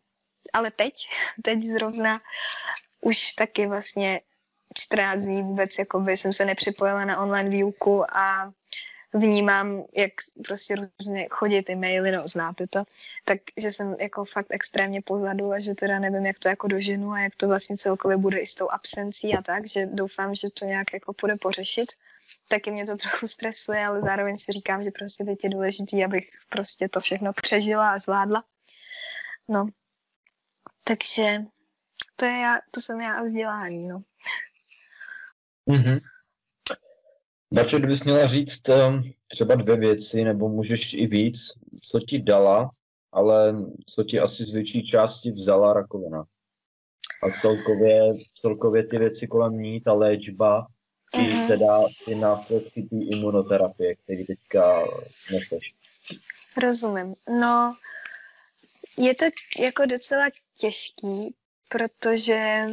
ale 0.53 0.71
teď, 0.71 0.95
teď 1.43 1.63
zrovna 1.63 2.21
už 3.01 3.33
taky 3.33 3.67
vlastně 3.67 4.21
14 4.75 5.25
dní 5.25 5.43
vůbec 5.43 5.79
jakoby 5.79 6.17
jsem 6.17 6.33
se 6.33 6.45
nepřipojila 6.45 7.05
na 7.05 7.21
online 7.21 7.51
výuku 7.51 8.17
a 8.17 8.53
vnímám, 9.15 9.85
jak 9.97 10.13
prostě 10.45 10.75
různě 10.75 11.27
chodí 11.31 11.63
ty 11.63 11.75
maily, 11.75 12.13
no 12.13 12.29
znáte 12.29 12.67
to, 12.67 12.85
takže 13.25 13.73
jsem 13.73 13.97
jako 14.01 14.25
fakt 14.25 14.47
extrémně 14.51 15.01
pozadu 15.03 15.53
a 15.53 15.61
že 15.61 15.75
teda 15.75 15.99
nevím, 15.99 16.27
jak 16.27 16.39
to 16.39 16.49
jako 16.49 16.69
doženu 16.69 17.13
a 17.13 17.21
jak 17.21 17.37
to 17.37 17.49
vlastně 17.49 17.77
celkově 17.77 18.17
bude 18.17 18.39
i 18.39 18.47
s 18.47 18.55
tou 18.55 18.71
absencí 18.71 19.35
a 19.35 19.43
tak, 19.43 19.69
že 19.69 19.87
doufám, 19.87 20.35
že 20.35 20.51
to 20.51 20.65
nějak 20.65 20.93
jako 20.93 21.13
půjde 21.13 21.37
pořešit. 21.37 21.93
Taky 22.49 22.71
mě 22.71 22.87
to 22.87 22.97
trochu 22.97 23.29
stresuje, 23.29 23.87
ale 23.87 24.01
zároveň 24.01 24.39
si 24.39 24.53
říkám, 24.53 24.83
že 24.83 24.91
prostě 24.91 25.25
teď 25.25 25.39
je 25.45 25.51
důležité, 25.51 26.05
abych 26.05 26.31
prostě 26.49 26.89
to 26.89 27.01
všechno 27.01 27.33
přežila 27.33 27.91
a 27.91 27.99
zvládla. 27.99 28.45
No, 29.49 29.67
takže 30.85 31.39
to, 32.17 32.25
je 32.25 32.39
já, 32.39 32.59
to 32.71 32.81
jsem 32.81 33.01
já 33.01 33.15
a 33.15 33.23
vzdělání, 33.23 33.89
no. 33.89 34.03
Mm-hmm. 35.71 36.01
Darčo, 37.53 37.79
kdybys 37.79 38.05
měla 38.05 38.27
říct 38.27 38.69
um, 38.69 39.03
třeba 39.29 39.55
dvě 39.55 39.77
věci, 39.77 40.25
nebo 40.25 40.49
můžeš 40.49 40.95
i 40.95 41.07
víc, 41.07 41.39
co 41.91 42.01
ti 42.01 42.19
dala, 42.19 42.71
ale 43.13 43.55
co 43.87 44.05
ti 44.05 44.21
asi 44.21 44.45
z 44.45 44.55
větší 44.55 44.87
části 44.87 45.33
vzala 45.33 45.73
rakovina. 45.73 46.25
A 47.23 47.41
celkově, 47.41 48.13
celkově 48.35 48.87
ty 48.87 48.99
věci 48.99 49.27
kolem 49.27 49.59
ní, 49.59 49.81
ta 49.81 49.93
léčba, 49.93 50.67
i 51.15 51.19
mm-hmm. 51.19 51.47
teda 51.49 51.81
ty 52.05 52.15
následky 52.15 52.83
té 52.83 52.97
imunoterapie, 52.97 53.95
který 53.95 54.27
teďka 54.27 54.85
neseš. 55.33 55.75
Rozumím. 56.57 57.15
No, 57.41 57.77
je 58.99 59.15
to 59.15 59.25
jako 59.59 59.87
docela 59.87 60.27
těžký, 60.59 61.35
protože 61.69 62.67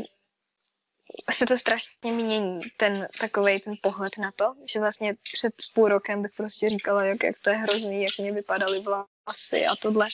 se 1.32 1.46
to 1.46 1.58
strašně 1.58 2.12
mění, 2.12 2.60
ten 2.78 3.08
takový 3.20 3.60
ten 3.60 3.74
pohled 3.82 4.18
na 4.18 4.32
to, 4.36 4.54
že 4.74 4.80
vlastně 4.80 5.14
před 5.34 5.54
půl 5.74 5.88
rokem 5.88 6.22
bych 6.22 6.32
prostě 6.38 6.70
říkala, 6.70 7.04
jak, 7.04 7.24
jak 7.24 7.40
to 7.40 7.50
je 7.50 7.56
hrozný, 7.56 8.04
jak 8.04 8.12
mě 8.20 8.32
vypadaly 8.32 8.80
vlasy 8.80 9.66
a 9.66 9.76
tohle. 9.76 10.08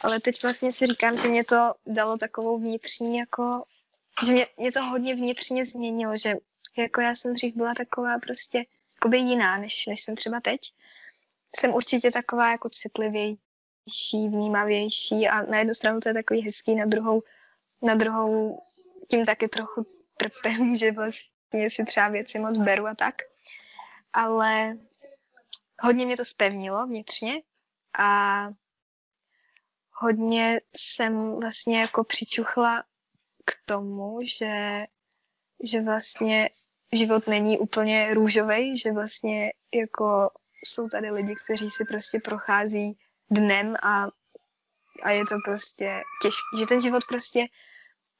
Ale 0.00 0.20
teď 0.20 0.42
vlastně 0.42 0.72
si 0.72 0.86
říkám, 0.86 1.16
že 1.16 1.28
mě 1.28 1.44
to 1.44 1.72
dalo 1.86 2.16
takovou 2.16 2.58
vnitřní 2.58 3.18
jako, 3.18 3.64
že 4.26 4.32
mě, 4.32 4.46
mě 4.56 4.72
to 4.72 4.82
hodně 4.82 5.14
vnitřně 5.14 5.66
změnilo, 5.66 6.16
že 6.16 6.34
jako 6.80 7.00
já 7.00 7.14
jsem 7.14 7.34
dřív 7.34 7.56
byla 7.56 7.74
taková 7.74 8.18
prostě 8.18 8.64
jakoby 8.94 9.18
jiná, 9.18 9.58
než, 9.58 9.86
než 9.86 10.00
jsem 10.00 10.16
třeba 10.16 10.40
teď. 10.40 10.60
Jsem 11.56 11.74
určitě 11.74 12.10
taková 12.10 12.50
jako 12.50 12.68
citlivější, 12.68 14.28
vnímavější 14.28 15.28
a 15.28 15.42
na 15.42 15.58
jednu 15.58 15.74
stranu 15.74 16.00
to 16.00 16.08
je 16.08 16.14
takový 16.14 16.40
hezký, 16.40 16.74
na 16.74 16.86
druhou, 16.86 17.22
na 17.82 17.94
druhou 17.94 18.62
tím 19.10 19.26
taky 19.26 19.48
trochu 19.48 19.86
trpím, 20.16 20.76
že 20.76 20.92
vlastně 20.92 21.70
si 21.70 21.84
třeba 21.84 22.08
věci 22.08 22.38
moc 22.38 22.58
beru 22.58 22.86
a 22.86 22.94
tak. 22.94 23.14
Ale 24.12 24.78
hodně 25.82 26.06
mě 26.06 26.16
to 26.16 26.24
spevnilo 26.24 26.86
vnitřně 26.86 27.42
a 27.98 28.48
hodně 29.92 30.60
jsem 30.76 31.32
vlastně 31.40 31.80
jako 31.80 32.04
přičuchla 32.04 32.84
k 33.44 33.52
tomu, 33.66 34.18
že, 34.22 34.84
že 35.64 35.80
vlastně 35.82 36.50
život 36.92 37.26
není 37.26 37.58
úplně 37.58 38.14
růžový, 38.14 38.78
že 38.78 38.92
vlastně 38.92 39.52
jako 39.74 40.30
jsou 40.64 40.88
tady 40.88 41.10
lidi, 41.10 41.34
kteří 41.44 41.70
si 41.70 41.84
prostě 41.84 42.20
prochází 42.24 42.98
dnem 43.30 43.74
a, 43.82 44.06
a 45.02 45.10
je 45.10 45.24
to 45.24 45.34
prostě 45.44 46.00
těžké, 46.22 46.58
že 46.58 46.66
ten 46.66 46.80
život 46.80 47.02
prostě 47.08 47.46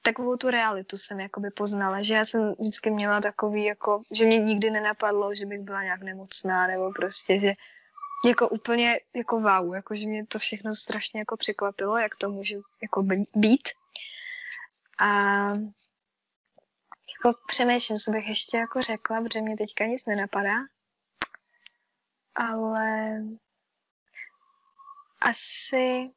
takovou 0.03 0.37
tu 0.37 0.51
realitu 0.51 0.99
jsem 0.99 1.21
jakoby 1.21 1.51
poznala, 1.51 2.03
že 2.03 2.15
já 2.15 2.25
jsem 2.25 2.55
vždycky 2.59 2.91
měla 2.91 3.21
takový 3.21 3.65
jako, 3.65 4.03
že 4.13 4.27
mě 4.27 4.39
nikdy 4.39 4.71
nenapadlo, 4.71 5.35
že 5.35 5.47
bych 5.47 5.61
byla 5.61 5.83
nějak 5.83 6.03
nemocná 6.03 6.67
nebo 6.67 6.93
prostě, 6.93 7.41
že 7.41 7.53
jako 8.27 8.49
úplně 8.49 9.01
jako 9.17 9.41
wow, 9.41 9.75
jako 9.75 9.95
že 9.95 10.07
mě 10.07 10.27
to 10.27 10.39
všechno 10.39 10.75
strašně 10.75 11.21
jako 11.21 11.37
překvapilo, 11.37 11.99
jak 11.99 12.17
to 12.17 12.31
může 12.31 12.57
jako 12.83 13.03
být. 13.35 13.69
A 15.03 15.53
jako 17.25 17.39
přemýšlím, 17.47 17.99
co 17.99 18.11
bych 18.11 18.29
ještě 18.29 18.57
jako 18.57 18.83
řekla, 18.83 19.21
protože 19.21 19.41
mě 19.41 19.57
teďka 19.57 19.87
nic 19.87 20.07
nenapadá. 20.07 20.57
Ale 22.35 23.21
asi, 25.21 26.11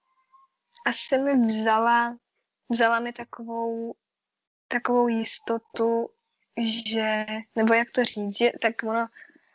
asi 0.86 1.18
mi 1.18 1.48
vzala 1.48 2.18
vzala 2.74 3.00
mi 3.00 3.14
takovou, 3.14 3.96
takovou 4.68 5.08
jistotu, 5.08 6.10
že, 6.92 7.26
nebo 7.56 7.74
jak 7.74 7.92
to 7.92 8.04
říct, 8.04 8.38
že 8.38 8.52
tak 8.62 8.84
ono 8.84 9.08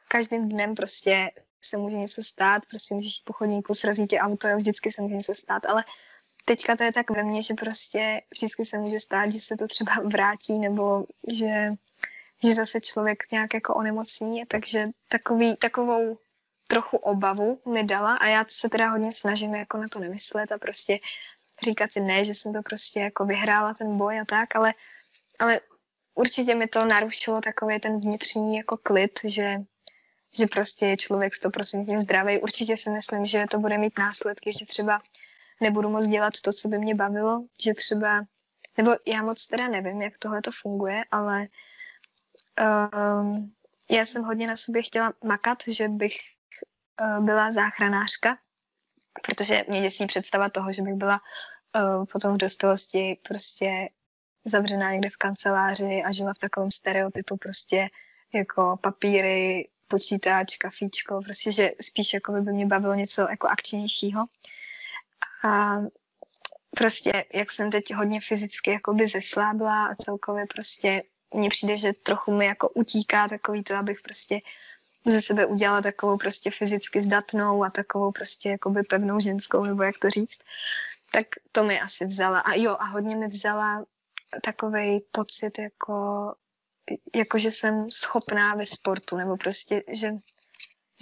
každým 0.08 0.48
dnem 0.48 0.74
prostě 0.74 1.30
se 1.64 1.76
může 1.76 1.96
něco 1.96 2.22
stát, 2.22 2.66
prostě 2.66 2.94
můžeš 2.94 3.20
po 3.24 3.32
chodníku, 3.32 3.74
srazí 3.74 4.06
tě 4.06 4.18
auto, 4.18 4.48
jo, 4.48 4.58
vždycky 4.58 4.92
se 4.92 5.02
může 5.02 5.14
něco 5.14 5.34
stát, 5.34 5.66
ale 5.66 5.84
teďka 6.48 6.76
to 6.76 6.84
je 6.84 6.92
tak 6.92 7.10
ve 7.10 7.22
mně, 7.22 7.42
že 7.42 7.54
prostě 7.54 8.22
vždycky 8.30 8.64
se 8.64 8.78
může 8.78 9.00
stát, 9.00 9.32
že 9.32 9.40
se 9.40 9.56
to 9.56 9.68
třeba 9.68 9.92
vrátí, 10.04 10.58
nebo 10.58 11.04
že, 11.32 11.72
že 12.44 12.54
zase 12.54 12.80
člověk 12.80 13.30
nějak 13.32 13.54
jako 13.54 13.74
onemocní, 13.74 14.46
takže 14.46 14.88
takový, 15.08 15.56
takovou 15.56 16.18
trochu 16.66 16.96
obavu 16.96 17.60
mi 17.68 17.84
dala 17.84 18.14
a 18.14 18.26
já 18.26 18.44
se 18.48 18.68
teda 18.68 18.90
hodně 18.90 19.12
snažím 19.12 19.54
jako 19.54 19.78
na 19.78 19.88
to 19.88 20.00
nemyslet 20.00 20.52
a 20.52 20.58
prostě 20.58 20.98
říkat 21.64 21.92
si 21.92 22.00
ne, 22.00 22.24
že 22.24 22.34
jsem 22.34 22.52
to 22.52 22.62
prostě 22.62 23.00
jako 23.00 23.24
vyhrála 23.24 23.74
ten 23.74 23.96
boj 23.96 24.20
a 24.20 24.24
tak, 24.24 24.56
ale, 24.56 24.74
ale 25.38 25.60
určitě 26.14 26.54
mi 26.54 26.66
to 26.66 26.84
narušilo 26.84 27.40
takový 27.40 27.80
ten 27.80 28.00
vnitřní 28.00 28.56
jako 28.56 28.76
klid, 28.76 29.20
že, 29.24 29.56
že 30.38 30.46
prostě 30.46 30.86
je 30.86 30.96
člověk 30.96 31.34
stoprocentně 31.34 32.00
zdravý. 32.00 32.38
Určitě 32.38 32.76
si 32.76 32.90
myslím, 32.90 33.26
že 33.26 33.46
to 33.50 33.58
bude 33.58 33.78
mít 33.78 33.98
následky, 33.98 34.52
že 34.52 34.66
třeba 34.66 35.00
nebudu 35.60 35.88
moc 35.88 36.06
dělat 36.06 36.32
to, 36.44 36.52
co 36.52 36.68
by 36.68 36.78
mě 36.78 36.94
bavilo, 36.94 37.44
že 37.64 37.74
třeba, 37.74 38.24
nebo 38.76 38.90
já 39.06 39.22
moc 39.22 39.46
teda 39.46 39.68
nevím, 39.68 40.02
jak 40.02 40.18
tohle 40.18 40.42
to 40.42 40.50
funguje, 40.62 41.04
ale 41.10 41.48
um, 42.60 43.54
já 43.90 44.04
jsem 44.06 44.22
hodně 44.22 44.46
na 44.46 44.56
sobě 44.56 44.82
chtěla 44.82 45.12
makat, 45.24 45.58
že 45.66 45.88
bych 45.88 46.16
uh, 47.00 47.24
byla 47.24 47.52
záchranářka, 47.52 48.38
protože 49.22 49.64
mě 49.68 49.80
děsí 49.80 50.06
představa 50.06 50.48
toho, 50.48 50.72
že 50.72 50.82
bych 50.82 50.94
byla 50.94 51.20
uh, 51.76 52.04
potom 52.12 52.34
v 52.34 52.38
dospělosti 52.38 53.18
prostě 53.28 53.88
zavřená 54.44 54.92
někde 54.92 55.10
v 55.10 55.16
kanceláři 55.16 56.02
a 56.04 56.12
žila 56.12 56.32
v 56.34 56.38
takovém 56.38 56.70
stereotypu 56.70 57.36
prostě 57.36 57.88
jako 58.34 58.78
papíry, 58.82 59.68
počítač, 59.88 60.56
kafíčko, 60.56 61.20
prostě, 61.24 61.52
že 61.52 61.70
spíš 61.80 62.14
jako 62.14 62.32
by 62.32 62.52
mě 62.52 62.66
bavilo 62.66 62.94
něco 62.94 63.20
jako 63.20 63.48
akčnějšího. 63.48 64.24
A 65.44 65.76
prostě, 66.76 67.24
jak 67.34 67.52
jsem 67.52 67.70
teď 67.70 67.94
hodně 67.94 68.20
fyzicky 68.20 68.70
jakoby 68.70 69.06
zeslábla 69.06 69.86
a 69.86 69.94
celkově 69.94 70.46
prostě 70.46 71.02
mně 71.34 71.50
přijde, 71.50 71.76
že 71.76 71.92
trochu 71.92 72.32
mi 72.32 72.46
jako 72.46 72.68
utíká 72.68 73.28
takový 73.28 73.64
to, 73.64 73.74
abych 73.74 74.00
prostě 74.02 74.40
ze 75.06 75.20
sebe 75.20 75.46
udělala 75.46 75.80
takovou 75.80 76.16
prostě 76.16 76.50
fyzicky 76.50 77.02
zdatnou 77.02 77.64
a 77.64 77.70
takovou 77.70 78.12
prostě 78.12 78.48
jakoby 78.48 78.82
pevnou 78.82 79.20
ženskou, 79.20 79.64
nebo 79.64 79.82
jak 79.82 79.98
to 79.98 80.10
říct, 80.10 80.38
tak 81.12 81.26
to 81.52 81.64
mi 81.64 81.80
asi 81.80 82.06
vzala. 82.06 82.40
A 82.40 82.54
jo, 82.54 82.76
a 82.80 82.84
hodně 82.84 83.16
mi 83.16 83.28
vzala 83.28 83.84
takový 84.42 85.00
pocit, 85.12 85.58
jako, 85.58 86.34
jako 87.14 87.38
že 87.38 87.50
jsem 87.50 87.90
schopná 87.90 88.54
ve 88.54 88.66
sportu, 88.66 89.16
nebo 89.16 89.36
prostě, 89.36 89.82
že, 89.88 90.10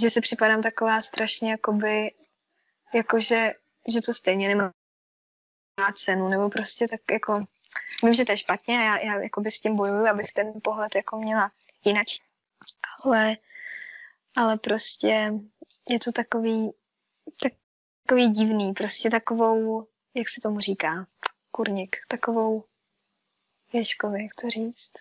že 0.01 0.11
si 0.11 0.21
připadám 0.21 0.63
taková 0.63 1.03
strašně, 1.03 1.51
jakoby, 1.51 2.11
jakože, 2.95 3.53
že 3.89 4.01
to 4.01 4.15
stejně 4.15 4.49
nemá 4.49 4.73
cenu, 5.95 6.29
nebo 6.29 6.51
prostě 6.51 6.89
tak 6.89 7.01
jako, 7.11 7.45
vím, 8.03 8.15
že 8.15 8.25
to 8.25 8.33
je 8.33 8.39
špatně 8.39 8.79
a 8.79 8.83
já, 8.83 8.99
já 8.99 9.23
jakoby 9.23 9.51
s 9.51 9.61
tím 9.61 9.77
bojuju, 9.77 10.07
abych 10.07 10.33
ten 10.33 10.53
pohled 10.63 10.95
jako 10.95 11.19
měla 11.19 11.51
jinak. 11.85 12.07
Ale 13.05 13.37
ale 14.37 14.59
prostě 14.59 15.33
je 15.89 15.99
to 15.99 16.13
takový, 16.13 16.73
tak, 17.43 17.53
takový 18.03 18.29
divný, 18.29 18.73
prostě 18.73 19.11
takovou, 19.11 19.87
jak 20.15 20.29
se 20.29 20.41
tomu 20.41 20.61
říká, 20.61 21.07
kurník, 21.51 21.97
takovou, 22.09 22.65
věškovi, 23.73 24.23
jak 24.23 24.35
to 24.35 24.51
říct, 24.51 24.93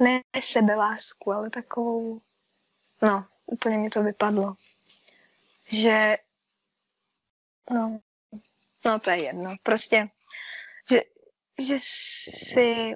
ne 0.00 0.20
sebelásku, 0.40 1.32
ale 1.32 1.50
takovou, 1.50 2.20
no, 3.02 3.26
úplně 3.46 3.78
mi 3.78 3.90
to 3.90 4.02
vypadlo, 4.02 4.54
že, 5.64 6.16
no, 7.70 8.00
No 8.86 8.98
to 8.98 9.10
je 9.10 9.24
jedno. 9.24 9.54
Prostě, 9.62 10.08
že, 10.90 11.00
že 11.68 11.74
si, 11.78 12.94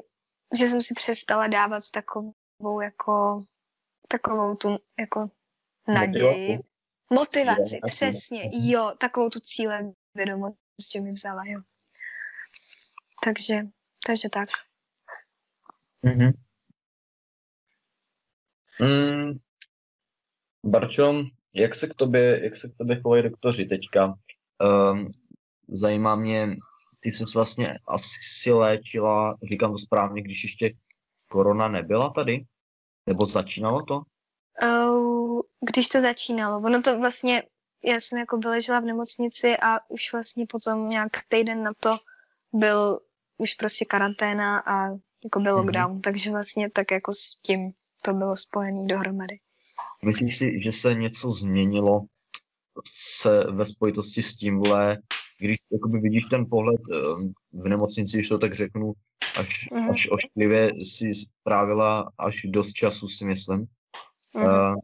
že 0.59 0.69
jsem 0.69 0.83
si 0.83 0.95
přestala 0.95 1.47
dávat 1.47 1.83
takovou 1.93 2.81
jako, 2.83 3.45
takovou 4.09 4.57
tu 4.57 4.79
jako 5.01 5.31
naději. 5.89 6.59
Motivaci, 7.13 7.61
Motivaci 7.61 7.81
přesně. 7.87 8.51
Jo, 8.53 8.93
takovou 8.99 9.29
tu 9.29 9.41
cíle 9.41 9.93
vědomost, 10.15 10.57
že 10.93 11.01
mi 11.01 11.13
vzala, 11.13 11.43
jo. 11.47 11.61
Takže, 13.25 13.61
takže 14.07 14.29
tak. 14.29 14.49
Mm-hmm. 16.05 16.33
Mm, 18.81 19.39
Barčo, 20.65 21.25
jak 21.55 21.75
se 21.75 21.89
k 21.89 21.95
tobě, 21.95 22.45
jak 22.45 22.57
se 22.57 22.69
k 22.69 22.77
tobě 22.77 23.01
chovají 23.01 23.23
doktoři 23.23 23.65
teďka? 23.65 24.19
Um, 24.61 25.11
zajímá 25.69 26.17
mě, 26.17 26.57
ty 27.01 27.13
jsi 27.13 27.25
vlastně 27.35 27.75
asi 27.89 28.53
léčila, 28.53 29.37
říkám 29.51 29.73
to 29.73 29.79
správně, 29.79 30.23
když 30.23 30.43
ještě 30.43 30.73
korona 31.31 31.69
nebyla 31.69 32.11
tady? 32.11 32.45
Nebo 33.07 33.27
začínalo 33.27 33.83
to? 33.83 34.01
Uh, 34.63 35.41
když 35.71 35.89
to 35.89 36.01
začínalo. 36.01 36.57
Ono 36.57 36.83
to 36.83 36.99
vlastně, 36.99 37.43
já 37.85 38.01
jsem 38.01 38.19
jako 38.19 38.37
byla 38.37 38.53
ležela 38.53 38.81
v 38.81 38.85
nemocnici 38.85 39.57
a 39.63 39.79
už 39.89 40.13
vlastně 40.13 40.47
potom 40.47 40.89
nějak 40.89 41.11
týden 41.29 41.63
na 41.63 41.73
to 41.81 41.97
byl 42.53 43.01
už 43.39 43.55
prostě 43.55 43.85
karanténa 43.85 44.59
a 44.59 44.89
jako 45.25 45.41
byl 45.41 45.57
mhm. 45.57 45.65
lockdown, 45.65 45.97
mm-hmm. 45.97 46.01
takže 46.01 46.31
vlastně 46.31 46.71
tak 46.71 46.91
jako 46.91 47.15
s 47.15 47.41
tím 47.43 47.73
to 48.03 48.13
bylo 48.13 48.37
spojené 48.37 48.87
dohromady. 48.87 49.39
Myslíš 50.05 50.39
si, 50.39 50.63
že 50.65 50.73
se 50.73 50.95
něco 50.95 51.31
změnilo 51.31 52.01
se 52.87 53.45
ve 53.53 53.67
spojitosti 53.67 54.23
s 54.23 54.37
tímhle, 54.37 54.99
když 55.39 55.57
jakoby 55.73 55.99
vidíš 55.99 56.25
ten 56.25 56.47
pohled 56.51 56.81
ehm, 56.95 57.33
v 57.53 57.69
nemocnici, 57.69 58.17
když 58.17 58.29
to 58.29 58.39
tak 58.39 58.55
řeknu, 58.55 58.93
až, 59.37 59.69
mm-hmm. 59.73 59.91
až 59.91 60.09
ošklivě 60.11 60.71
si 60.85 61.15
strávila 61.15 62.11
až 62.19 62.43
dost 62.45 62.73
času, 62.73 63.09
si 63.09 63.25
myslím. 63.25 63.67
Mm-hmm. 64.35 64.73
Uh, 64.73 64.77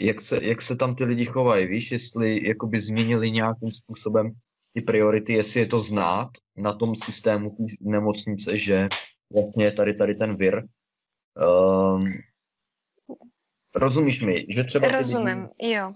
jak, 0.00 0.20
se, 0.20 0.44
jak 0.44 0.62
se 0.62 0.76
tam 0.76 0.94
ty 0.94 1.04
lidi 1.04 1.24
chovají, 1.24 1.66
víš, 1.66 1.92
jestli 1.92 2.48
jakoby 2.48 2.80
změnili 2.80 3.30
nějakým 3.30 3.72
způsobem 3.72 4.32
ty 4.72 4.82
priority, 4.82 5.32
jestli 5.32 5.60
je 5.60 5.66
to 5.66 5.82
znát 5.82 6.28
na 6.56 6.72
tom 6.72 6.96
systému 6.96 7.50
té 7.50 7.64
nemocnice, 7.80 8.58
že 8.58 8.88
vlastně 9.32 9.72
tady 9.72 9.94
tady 9.94 10.14
ten 10.14 10.36
vir. 10.36 10.64
Um, 11.34 12.00
rozumíš 13.74 14.22
mi, 14.22 14.46
že 14.48 14.64
třeba... 14.64 14.88
Rozumím, 14.88 15.48
lidi... 15.60 15.74
jo. 15.74 15.92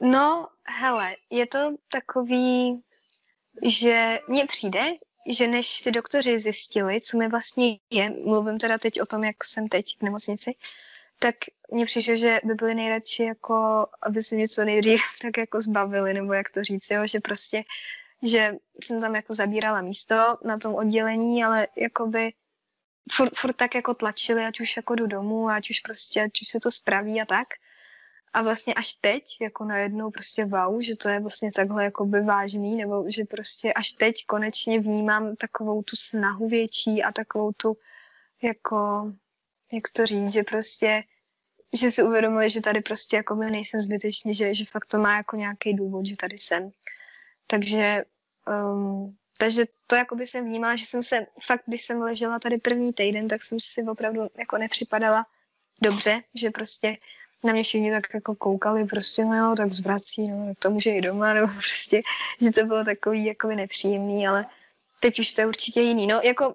No, 0.00 0.48
hele, 0.66 1.16
je 1.30 1.46
to 1.46 1.74
takový, 1.92 2.78
že 3.66 4.18
mně 4.28 4.46
přijde, 4.46 4.92
že 5.30 5.46
než 5.46 5.80
ty 5.80 5.90
doktoři 5.90 6.40
zjistili, 6.40 7.00
co 7.00 7.18
mi 7.18 7.28
vlastně 7.28 7.78
je, 7.90 8.10
mluvím 8.10 8.58
teda 8.58 8.78
teď 8.78 9.00
o 9.00 9.06
tom, 9.06 9.24
jak 9.24 9.44
jsem 9.44 9.68
teď 9.68 9.98
v 9.98 10.02
nemocnici, 10.02 10.54
tak 11.18 11.34
mně 11.72 11.86
přišlo, 11.86 12.16
že 12.16 12.40
by 12.44 12.54
byli 12.54 12.74
nejradši 12.74 13.22
jako, 13.22 13.86
aby 14.02 14.24
se 14.24 14.36
něco 14.36 14.64
nejdřív 14.64 15.00
tak 15.22 15.38
jako 15.38 15.62
zbavili, 15.62 16.14
nebo 16.14 16.32
jak 16.32 16.50
to 16.50 16.64
říct, 16.64 16.90
jo, 16.90 17.06
že 17.06 17.20
prostě 17.20 17.64
že 18.22 18.54
jsem 18.84 19.00
tam 19.00 19.14
jako 19.14 19.34
zabírala 19.34 19.82
místo 19.82 20.14
na 20.44 20.58
tom 20.58 20.74
oddělení, 20.74 21.44
ale 21.44 21.68
jakoby 21.76 22.32
furt, 23.12 23.36
furt 23.36 23.52
tak 23.52 23.74
jako 23.74 23.94
tlačili, 23.94 24.44
ať 24.44 24.60
už 24.60 24.76
jako 24.76 24.94
jdu 24.94 25.06
domů, 25.06 25.48
ať 25.48 25.70
už 25.70 25.80
prostě, 25.80 26.22
ať 26.22 26.42
už 26.42 26.48
se 26.48 26.60
to 26.60 26.70
spraví 26.70 27.20
a 27.20 27.24
tak. 27.24 27.48
A 28.32 28.42
vlastně 28.42 28.74
až 28.74 28.92
teď, 28.92 29.36
jako 29.40 29.64
najednou 29.64 30.10
prostě 30.10 30.44
wow, 30.44 30.80
že 30.82 30.96
to 30.96 31.08
je 31.08 31.20
vlastně 31.20 31.52
takhle 31.52 31.84
jako 31.84 32.06
by 32.06 32.20
vážný, 32.20 32.76
nebo 32.76 33.04
že 33.08 33.24
prostě 33.24 33.72
až 33.72 33.90
teď 33.90 34.26
konečně 34.26 34.80
vnímám 34.80 35.36
takovou 35.36 35.82
tu 35.82 35.96
snahu 35.96 36.48
větší 36.48 37.02
a 37.02 37.12
takovou 37.12 37.52
tu 37.52 37.76
jako, 38.42 39.12
jak 39.72 39.84
to 39.92 40.06
říct, 40.06 40.32
že 40.32 40.42
prostě 40.42 41.02
že 41.78 41.90
si 41.90 42.02
uvědomili, 42.02 42.50
že 42.50 42.60
tady 42.60 42.80
prostě 42.80 43.16
jako 43.16 43.34
nejsem 43.34 43.80
zbytečný, 43.80 44.34
že, 44.34 44.54
že 44.54 44.64
fakt 44.64 44.86
to 44.86 44.98
má 44.98 45.16
jako 45.16 45.36
nějaký 45.36 45.74
důvod, 45.74 46.06
že 46.06 46.16
tady 46.16 46.38
jsem. 46.38 46.70
Takže, 47.46 48.04
um, 48.48 49.16
takže 49.38 49.64
to 49.86 49.96
jako 49.96 50.16
by 50.16 50.26
jsem 50.26 50.44
vnímala, 50.44 50.76
že 50.76 50.86
jsem 50.86 51.02
se 51.02 51.26
fakt, 51.46 51.62
když 51.66 51.82
jsem 51.82 52.00
ležela 52.00 52.38
tady 52.38 52.58
první 52.58 52.92
týden, 52.92 53.28
tak 53.28 53.42
jsem 53.42 53.60
si 53.60 53.82
opravdu 53.82 54.22
jako 54.38 54.58
nepřipadala 54.58 55.26
dobře, 55.82 56.22
že 56.34 56.50
prostě 56.50 56.96
na 57.44 57.52
mě 57.52 57.62
všichni 57.62 57.90
tak 57.90 58.14
jako 58.14 58.34
koukali, 58.34 58.84
prostě 58.84 59.24
no 59.24 59.36
jo, 59.36 59.54
tak 59.56 59.72
zvrací, 59.72 60.28
no, 60.28 60.46
tak 60.46 60.58
to 60.58 60.70
může 60.70 60.90
i 60.90 61.00
doma, 61.00 61.34
nebo 61.34 61.46
prostě, 61.54 62.02
že 62.40 62.50
to 62.50 62.64
bylo 62.64 62.84
takový 62.84 63.24
jako 63.24 63.48
nepříjemný, 63.48 64.28
ale 64.28 64.46
teď 65.00 65.18
už 65.18 65.32
to 65.32 65.40
je 65.40 65.46
určitě 65.46 65.80
jiný. 65.80 66.06
No, 66.06 66.20
jako 66.24 66.54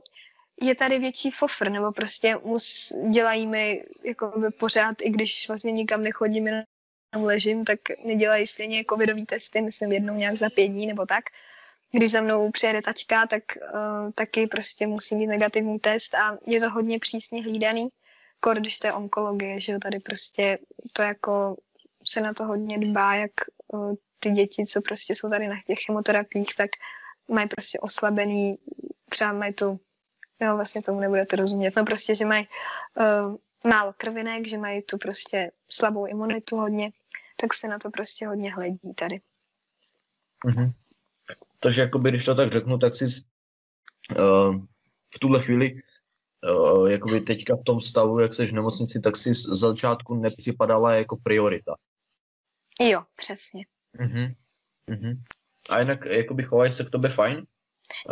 je 0.61 0.75
tady 0.75 0.99
větší 0.99 1.31
fofr, 1.31 1.69
nebo 1.69 1.91
prostě 1.91 2.35
mus, 2.43 2.93
dělají 3.09 3.47
mi 3.47 3.83
jako 4.03 4.33
by 4.39 4.49
pořád, 4.49 5.01
i 5.01 5.09
když 5.09 5.47
vlastně 5.47 5.71
nikam 5.71 6.03
nechodím, 6.03 6.47
jenom 6.47 6.63
ležím, 7.13 7.65
tak 7.65 7.79
mi 8.05 8.15
dělají 8.15 8.47
stejně 8.47 8.83
covidový 8.89 9.25
testy, 9.25 9.61
myslím 9.61 9.91
jednou 9.91 10.13
nějak 10.13 10.37
za 10.37 10.49
pět 10.49 10.67
dní 10.67 10.87
nebo 10.87 11.05
tak. 11.05 11.23
Když 11.91 12.11
za 12.11 12.21
mnou 12.21 12.51
přijede 12.51 12.81
tačka, 12.81 13.27
tak 13.27 13.43
uh, 13.55 14.11
taky 14.15 14.47
prostě 14.47 14.87
musí 14.87 15.15
mít 15.15 15.27
negativní 15.27 15.79
test 15.79 16.15
a 16.15 16.37
je 16.47 16.59
to 16.59 16.69
hodně 16.69 16.99
přísně 16.99 17.43
hlídaný, 17.43 17.89
kor 18.45 18.59
když 18.59 18.79
to 18.79 18.87
je 18.87 18.93
onkologie, 18.93 19.59
že 19.59 19.71
jo, 19.73 19.79
tady 19.79 19.99
prostě 19.99 20.57
to 20.93 21.01
jako 21.01 21.57
se 22.03 22.21
na 22.21 22.33
to 22.33 22.45
hodně 22.45 22.77
dbá, 22.77 23.15
jak 23.15 23.31
ty 24.19 24.31
děti, 24.31 24.65
co 24.65 24.81
prostě 24.81 25.15
jsou 25.15 25.29
tady 25.29 25.47
na 25.47 25.55
těch 25.65 25.79
chemoterapiích, 25.79 26.55
tak 26.57 26.69
mají 27.27 27.47
prostě 27.47 27.79
oslabený, 27.79 28.57
třeba 29.09 29.33
mají 29.33 29.53
tu, 29.53 29.79
jo, 30.41 30.55
vlastně 30.55 30.81
tomu 30.81 30.99
nebudete 30.99 31.35
rozumět, 31.35 31.75
no 31.75 31.85
prostě, 31.85 32.15
že 32.15 32.25
mají 32.25 32.47
uh, 32.95 33.35
málo 33.71 33.93
krvinek, 33.97 34.47
že 34.47 34.57
mají 34.57 34.81
tu 34.81 34.97
prostě 34.97 35.51
slabou 35.69 36.05
imunitu 36.05 36.57
hodně, 36.57 36.91
tak 37.41 37.53
se 37.53 37.67
na 37.67 37.79
to 37.79 37.89
prostě 37.89 38.27
hodně 38.27 38.53
hledí 38.53 38.93
tady. 38.95 39.21
Mm-hmm. 40.45 40.73
Takže 41.59 41.81
jakoby, 41.81 42.09
když 42.09 42.25
to 42.25 42.35
tak 42.35 42.51
řeknu, 42.51 42.77
tak 42.77 42.95
si 42.95 43.05
uh, 43.05 44.55
v 45.15 45.19
tuhle 45.19 45.41
chvíli 45.41 45.81
uh, 46.51 46.89
jakoby 46.89 47.21
teďka 47.21 47.55
v 47.55 47.63
tom 47.63 47.81
stavu, 47.81 48.19
jak 48.19 48.33
jsi 48.33 48.47
v 48.47 48.53
nemocnici, 48.53 48.99
tak 48.99 49.17
si 49.17 49.33
z 49.33 49.45
začátku 49.45 50.15
nepřipadala 50.15 50.95
jako 50.95 51.17
priorita. 51.17 51.75
Jo, 52.81 53.03
přesně. 53.15 53.65
Uh-huh. 53.99 54.35
Uh-huh. 54.89 55.21
A 55.69 55.79
jinak 55.79 56.05
jakoby 56.05 56.43
chovají 56.43 56.71
se 56.71 56.83
k 56.85 56.89
tobě 56.89 57.09
fajn? 57.09 57.45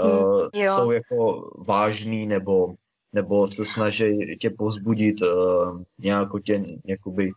Uh, 0.04 0.50
jo. 0.54 0.76
Jsou 0.76 0.92
jako 0.92 1.50
vážný 1.68 2.28
nebo, 2.28 2.76
nebo 3.14 3.48
se 3.48 3.66
snaží 3.66 4.38
tě 4.42 4.50
pozbudit, 4.50 5.22
uh, 5.22 5.82
nějak 6.00 6.30
tě 6.46 6.64
jakoby 6.86 7.32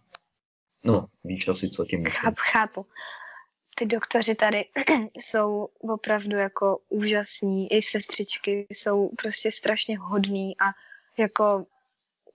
No, 0.86 1.06
víš 1.24 1.48
asi, 1.48 1.68
co 1.68 1.84
tím 1.84 2.02
myslím. 2.02 2.22
Chápu, 2.22 2.40
chápu. 2.52 2.86
Ty 3.78 3.86
doktoři 3.86 4.34
tady 4.34 4.64
jsou 5.14 5.68
opravdu 5.78 6.36
jako 6.36 6.78
úžasní, 6.88 7.72
i 7.72 7.82
sestřičky 7.82 8.66
jsou 8.70 9.08
prostě 9.08 9.52
strašně 9.52 9.98
hodný 9.98 10.56
a 10.60 10.64
jako 11.18 11.66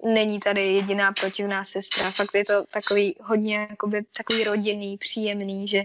není 0.03 0.39
tady 0.39 0.61
jediná 0.73 1.11
protivná 1.11 1.65
sestra. 1.65 2.11
Fakt 2.11 2.35
je 2.35 2.45
to 2.45 2.65
takový 2.65 3.15
hodně 3.21 3.67
jakoby, 3.69 4.03
takový 4.17 4.43
rodinný, 4.43 4.97
příjemný, 4.97 5.67
že 5.67 5.83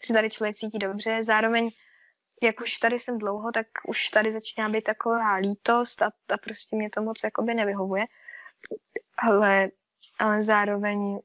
si 0.00 0.12
tady 0.12 0.30
člověk 0.30 0.56
cítí 0.56 0.78
dobře. 0.78 1.24
Zároveň, 1.24 1.70
jak 2.42 2.60
už 2.60 2.78
tady 2.78 2.98
jsem 2.98 3.18
dlouho, 3.18 3.52
tak 3.52 3.66
už 3.86 4.10
tady 4.10 4.32
začíná 4.32 4.68
být 4.68 4.84
taková 4.84 5.34
lítost 5.34 6.02
a, 6.02 6.06
a 6.06 6.38
prostě 6.44 6.76
mě 6.76 6.90
to 6.90 7.02
moc 7.02 7.20
jakoby 7.24 7.54
nevyhovuje. 7.54 8.04
Ale, 9.18 9.70
ale 10.18 10.42
zároveň 10.42 11.18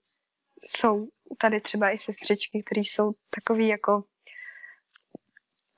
jsou 0.68 1.08
tady 1.38 1.62
třeba 1.62 1.92
i 1.92 1.98
sestřičky, 1.98 2.64
které 2.64 2.82
jsou 2.82 3.14
takový 3.30 3.68
jako, 3.68 4.04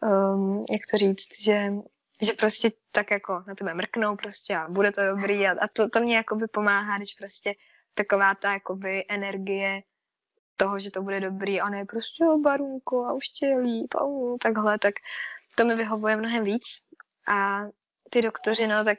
um, 0.04 0.66
jak 0.72 0.82
to 0.92 0.98
říct, 0.98 1.42
že, 1.42 1.74
že 2.22 2.34
prostě 2.34 2.72
tak 2.92 3.12
jako 3.12 3.44
na 3.48 3.56
tebe 3.56 3.74
mrknou 3.74 4.16
prostě 4.16 4.56
a 4.56 4.70
bude 4.70 4.92
to 4.92 5.06
dobrý 5.06 5.48
a, 5.48 5.52
a 5.52 5.68
to, 5.74 5.90
to 5.90 6.00
mě 6.00 6.16
jakoby 6.16 6.48
pomáhá, 6.48 6.98
když 6.98 7.14
prostě 7.14 7.54
taková 7.94 8.36
ta 8.36 8.54
jakoby 8.54 9.06
energie 9.10 9.82
toho, 10.58 10.80
že 10.80 10.92
to 10.92 11.02
bude 11.02 11.20
dobrý 11.20 11.62
a 11.62 11.70
ne 11.70 11.86
prostě 11.86 12.26
o 12.26 12.40
barunku 12.40 13.08
a 13.08 13.14
už 13.14 13.28
tě 13.28 13.46
je 13.46 13.58
líp 13.58 13.96
a 13.96 14.04
uh, 14.04 14.38
takhle, 14.42 14.80
tak 14.80 14.94
to 15.58 15.66
mi 15.66 15.76
vyhovuje 15.76 16.18
mnohem 16.18 16.44
víc. 16.44 16.64
A 17.28 17.62
ty 18.10 18.22
doktoři, 18.22 18.68
no 18.68 18.84
tak 18.84 18.98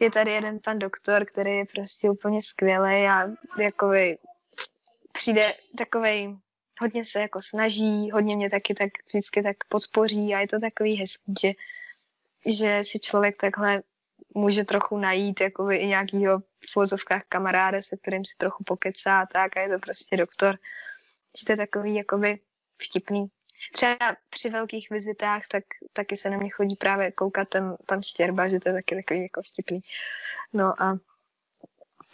je 0.00 0.10
tady 0.10 0.32
jeden 0.32 0.58
pan 0.64 0.78
doktor, 0.78 1.24
který 1.24 1.56
je 1.56 1.64
prostě 1.74 2.10
úplně 2.10 2.42
skvělý 2.42 3.06
a 3.08 3.28
jakoby 3.58 4.18
přijde 5.14 5.54
takovej, 5.78 6.36
hodně 6.80 7.04
se 7.04 7.20
jako 7.20 7.40
snaží, 7.40 8.10
hodně 8.10 8.36
mě 8.36 8.50
taky 8.50 8.74
tak 8.74 8.90
vždycky 9.06 9.42
tak 9.42 9.56
podpoří 9.68 10.34
a 10.34 10.40
je 10.40 10.48
to 10.48 10.58
takový 10.58 10.94
hezký, 10.94 11.34
že, 11.40 11.52
že 12.46 12.80
si 12.84 12.98
člověk 12.98 13.36
takhle 13.36 13.82
může 14.34 14.64
trochu 14.64 14.98
najít 14.98 15.40
jakoby 15.40 15.76
i 15.76 15.86
nějakýho 15.86 16.38
v 16.38 16.76
vozovkách 16.76 17.22
kamaráda, 17.28 17.82
se 17.82 17.96
kterým 17.96 18.24
si 18.24 18.36
trochu 18.36 18.64
pokecá 18.64 19.20
a 19.20 19.26
tak 19.26 19.56
a 19.56 19.60
je 19.60 19.68
to 19.68 19.78
prostě 19.78 20.16
doktor. 20.16 20.58
Že 21.38 21.44
to 21.46 21.52
je 21.52 21.56
takový 21.56 21.94
jakoby 21.94 22.38
vtipný. 22.82 23.26
třeba 23.72 24.16
při 24.30 24.50
velkých 24.50 24.90
vizitách, 24.90 25.42
tak 25.48 25.64
taky 25.92 26.16
se 26.16 26.30
na 26.30 26.36
mě 26.36 26.50
chodí 26.50 26.76
právě 26.76 27.12
koukat 27.12 27.48
ten 27.48 27.76
pan 27.86 28.02
Štěrba, 28.02 28.48
že 28.48 28.60
to 28.60 28.68
je 28.68 28.72
taky 28.72 28.94
takový 28.94 29.22
jako 29.22 29.42
vtipný. 29.42 29.80
No 30.52 30.82
a 30.82 30.98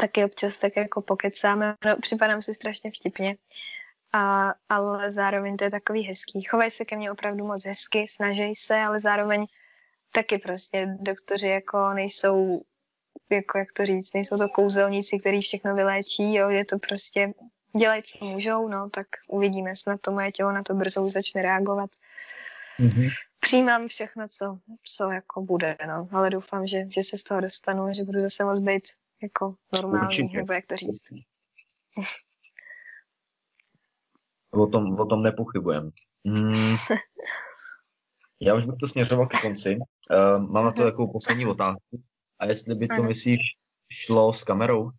taky 0.01 0.25
občas 0.25 0.57
tak 0.57 0.77
jako 0.77 1.03
pokecáme, 1.03 1.75
no, 1.85 1.97
připadám 1.97 2.43
si 2.43 2.55
strašně 2.55 2.91
vtipně, 2.91 3.37
a, 4.13 4.55
ale 4.69 5.13
zároveň 5.13 5.57
to 5.57 5.65
je 5.65 5.71
takový 5.71 6.03
hezký. 6.03 6.43
Chovají 6.43 6.71
se 6.71 6.85
ke 6.85 6.97
mně 6.97 7.13
opravdu 7.13 7.47
moc 7.47 7.65
hezky, 7.65 8.07
snaží 8.09 8.55
se, 8.57 8.81
ale 8.81 9.01
zároveň 9.01 9.47
taky 10.13 10.39
prostě 10.39 10.87
doktoři 11.01 11.47
jako 11.47 11.95
nejsou, 11.95 12.63
jako 13.31 13.59
jak 13.59 13.73
to 13.73 13.87
říct, 13.87 14.15
nejsou 14.15 14.37
to 14.37 14.49
kouzelníci, 14.49 15.19
kteří 15.19 15.43
všechno 15.43 15.75
vyléčí, 15.75 16.35
jo, 16.35 16.49
je 16.49 16.65
to 16.65 16.79
prostě, 16.79 17.33
dělají, 17.79 18.03
co 18.03 18.25
můžou, 18.25 18.69
no, 18.69 18.91
tak 18.91 19.07
uvidíme, 19.29 19.77
snad 19.77 20.01
to 20.01 20.13
moje 20.13 20.33
tělo 20.33 20.53
na 20.53 20.63
to 20.63 20.75
brzo 20.75 21.05
už 21.05 21.13
začne 21.13 21.43
reagovat. 21.43 21.91
Mm-hmm. 22.81 23.09
Přijímám 23.41 23.89
všechno, 23.89 24.29
co, 24.29 24.59
co 24.85 25.11
jako 25.11 25.43
bude, 25.43 25.77
no, 25.87 26.09
ale 26.13 26.31
doufám, 26.31 26.67
že, 26.67 26.85
že 26.89 27.05
se 27.05 27.19
z 27.19 27.23
toho 27.23 27.41
dostanu 27.41 27.93
že 27.93 28.05
budu 28.05 28.21
zase 28.21 28.45
moc 28.45 28.61
být 28.61 28.83
jako 29.23 29.55
normální, 29.73 30.07
Určitě. 30.07 30.37
nebo 30.37 30.53
jak 30.53 30.67
to 30.67 30.77
říct. 30.77 31.03
O 34.51 34.67
tom, 34.67 35.01
o 35.01 35.07
tom 35.07 35.23
nepochybujem. 35.23 35.91
Mm. 36.25 36.77
Já 38.43 38.55
už 38.55 38.65
bych 38.65 38.75
to 38.81 38.89
směřoval 38.89 39.27
k 39.27 39.41
konci. 39.43 39.77
Uh, 39.77 40.53
mám 40.53 40.65
na 40.65 40.73
to 40.73 40.85
takovou 40.85 41.13
poslední 41.13 41.47
otázku. 41.47 42.03
A 42.39 42.47
jestli 42.47 42.75
by 42.75 42.89
to, 42.89 42.95
ano. 42.95 43.03
myslíš, 43.03 43.39
šlo 43.93 44.33
s 44.33 44.45
kamerou? 44.45 44.91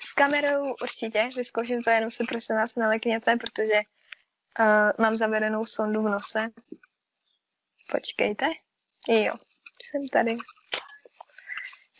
S 0.00 0.12
kamerou 0.12 0.74
určitě. 0.82 1.30
Vyzkouším 1.36 1.82
to, 1.82 1.90
jenom 1.90 2.10
se 2.10 2.24
prosím 2.28 2.56
vás 2.56 2.76
nelekněte, 2.76 3.36
protože 3.36 3.80
uh, 4.60 5.04
mám 5.04 5.16
zavedenou 5.16 5.66
sondu 5.66 6.02
v 6.02 6.08
nose. 6.10 6.48
Počkejte. 7.92 8.46
Jo, 9.08 9.34
jsem 9.82 10.02
tady. 10.12 10.36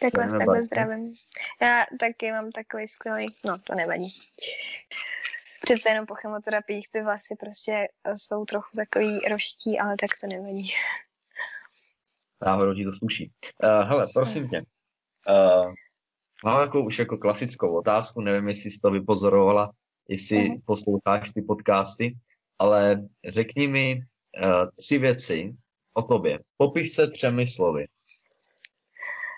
Tak 0.00 0.16
vás 0.16 0.32
takhle 0.32 0.64
zdravím. 0.64 1.14
Já 1.62 1.84
taky 2.00 2.32
mám 2.32 2.52
takový 2.52 2.88
skvělý, 2.88 3.34
no 3.44 3.58
to 3.58 3.74
nevadí. 3.74 4.08
Přece 5.62 5.88
jenom 5.88 6.06
po 6.06 6.14
chemoterapiích 6.14 6.88
ty 6.90 7.02
vlasy 7.02 7.34
prostě 7.40 7.88
jsou 8.14 8.44
trochu 8.44 8.76
takový 8.76 9.20
roští, 9.30 9.78
ale 9.78 9.96
tak 10.00 10.10
to 10.20 10.26
nevadí. 10.26 10.70
Náhodou 12.46 12.74
ti 12.74 12.84
to 12.84 12.92
sluší. 12.92 13.32
Uh, 13.64 13.88
hele, 13.88 14.06
prosím 14.14 14.48
tě. 14.48 14.62
Uh, 15.28 15.72
mám 16.44 16.64
takovou 16.64 16.86
už 16.86 16.98
jako 16.98 17.18
klasickou 17.18 17.78
otázku, 17.78 18.20
nevím, 18.20 18.48
jestli 18.48 18.70
jsi 18.70 18.80
to 18.80 18.90
vypozorovala, 18.90 19.72
jestli 20.08 20.36
uh-huh. 20.36 20.60
posloucháš 20.64 21.30
ty 21.30 21.42
podcasty, 21.42 22.16
ale 22.58 23.08
řekni 23.28 23.68
mi 23.68 24.00
uh, 24.44 24.70
tři 24.76 24.98
věci 24.98 25.54
o 25.94 26.02
tobě. 26.02 26.38
Popiš 26.56 26.92
se 26.92 27.10
třemi 27.10 27.48
slovy. 27.48 27.86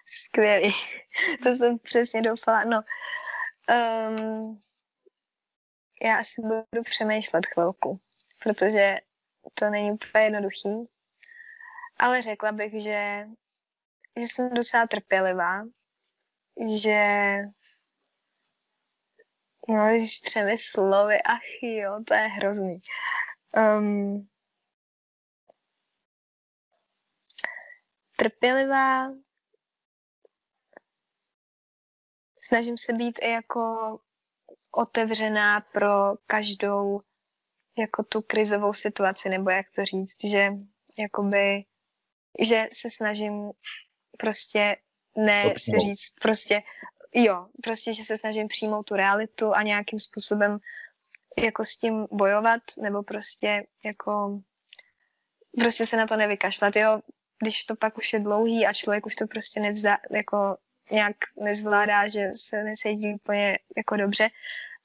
Skvělý. 0.08 0.72
to 1.42 1.54
jsem 1.54 1.78
přesně 1.78 2.22
doufala. 2.22 2.64
No, 2.64 2.82
um, 3.70 4.60
já 6.02 6.18
asi 6.18 6.42
budu 6.42 6.82
přemýšlet 6.82 7.46
chvilku, 7.46 8.00
protože 8.42 8.96
to 9.54 9.70
není 9.70 9.92
úplně 9.92 10.24
jednoduchý. 10.24 10.88
Ale 11.96 12.22
řekla 12.22 12.52
bych, 12.52 12.82
že, 12.82 13.28
že 14.16 14.22
jsem 14.22 14.54
docela 14.54 14.86
trpělivá, 14.86 15.64
že 16.76 17.36
no, 19.68 19.88
když 19.88 20.20
třemi 20.20 20.58
slovy, 20.58 21.22
ach 21.22 21.62
jo, 21.62 22.00
to 22.06 22.14
je 22.14 22.20
hrozný. 22.20 22.80
Um, 23.56 24.28
trpělivá, 28.16 29.08
snažím 32.48 32.78
se 32.78 32.92
být 32.92 33.18
i 33.22 33.30
jako 33.30 33.98
otevřená 34.72 35.60
pro 35.60 36.14
každou 36.26 37.00
jako 37.78 38.02
tu 38.02 38.22
krizovou 38.22 38.72
situaci, 38.72 39.28
nebo 39.28 39.50
jak 39.50 39.70
to 39.70 39.84
říct, 39.84 40.24
že 40.24 40.50
jakoby, 40.98 41.64
že 42.40 42.68
se 42.72 42.90
snažím 42.90 43.50
prostě 44.18 44.76
ne 45.16 45.54
si 45.56 45.78
říct, 45.78 46.14
prostě 46.20 46.62
jo, 47.14 47.46
prostě, 47.62 47.94
že 47.94 48.04
se 48.04 48.16
snažím 48.16 48.48
přijmout 48.48 48.82
tu 48.82 48.94
realitu 48.94 49.54
a 49.54 49.62
nějakým 49.62 50.00
způsobem 50.00 50.58
jako 51.42 51.64
s 51.64 51.76
tím 51.76 52.06
bojovat, 52.10 52.62
nebo 52.82 53.02
prostě 53.02 53.66
jako 53.84 54.40
prostě 55.58 55.86
se 55.86 55.96
na 55.96 56.06
to 56.06 56.16
nevykašlat, 56.16 56.76
jo, 56.76 57.00
když 57.42 57.64
to 57.64 57.76
pak 57.76 57.98
už 57.98 58.12
je 58.12 58.20
dlouhý 58.20 58.66
a 58.66 58.72
člověk 58.72 59.06
už 59.06 59.14
to 59.14 59.26
prostě 59.26 59.60
nevzá, 59.60 59.98
jako 60.10 60.56
nějak 60.90 61.16
nezvládá, 61.36 62.08
že 62.08 62.30
se 62.34 62.64
necítí 62.64 63.14
úplně 63.14 63.58
jako 63.76 63.96
dobře, 63.96 64.28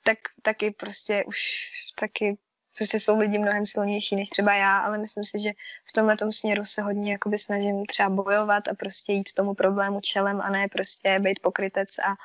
tak 0.04 0.18
taky 0.42 0.72
prostě 0.72 1.24
už 1.28 1.70
taky 1.96 2.38
prostě 2.78 3.00
jsou 3.00 3.20
lidi 3.20 3.38
mnohem 3.38 3.66
silnější 3.66 4.16
než 4.16 4.30
třeba 4.30 4.54
já, 4.54 4.78
ale 4.78 4.98
myslím 4.98 5.24
si, 5.24 5.40
že 5.40 5.52
v 5.90 5.92
tomhle 5.92 6.16
směru 6.32 6.66
se 6.66 6.82
hodně 6.82 7.12
jakoby 7.12 7.40
snažím 7.40 7.86
třeba 7.86 8.10
bojovat 8.10 8.68
a 8.68 8.74
prostě 8.74 9.14
jít 9.14 9.34
tomu 9.34 9.54
problému 9.54 10.02
čelem 10.02 10.42
a 10.42 10.50
ne 10.50 10.68
prostě 10.68 11.20
být 11.20 11.40
pokrytec 11.42 11.90
a, 12.00 12.16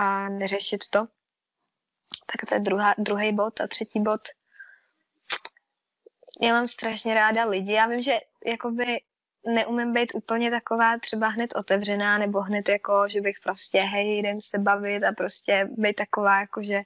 a 0.00 0.28
neřešit 0.28 0.88
to. 0.90 1.06
Tak 2.26 2.48
to 2.48 2.54
je 2.54 2.60
druhá, 2.60 2.94
druhý 2.98 3.32
bod 3.32 3.60
a 3.60 3.66
třetí 3.66 4.00
bod. 4.00 4.20
Já 6.42 6.52
mám 6.52 6.68
strašně 6.68 7.14
ráda 7.14 7.44
lidi. 7.44 7.72
Já 7.72 7.86
vím, 7.86 8.02
že 8.02 8.18
jakoby 8.46 9.00
neumím 9.46 9.92
být 9.92 10.14
úplně 10.14 10.50
taková 10.50 10.98
třeba 10.98 11.28
hned 11.28 11.54
otevřená, 11.56 12.18
nebo 12.18 12.40
hned 12.40 12.68
jako, 12.68 13.08
že 13.08 13.20
bych 13.20 13.36
prostě, 13.42 13.80
hej, 13.80 14.18
jdem 14.18 14.42
se 14.42 14.58
bavit 14.58 15.04
a 15.04 15.12
prostě 15.12 15.68
být 15.70 15.96
taková, 15.96 16.40
jako 16.40 16.62
že, 16.62 16.82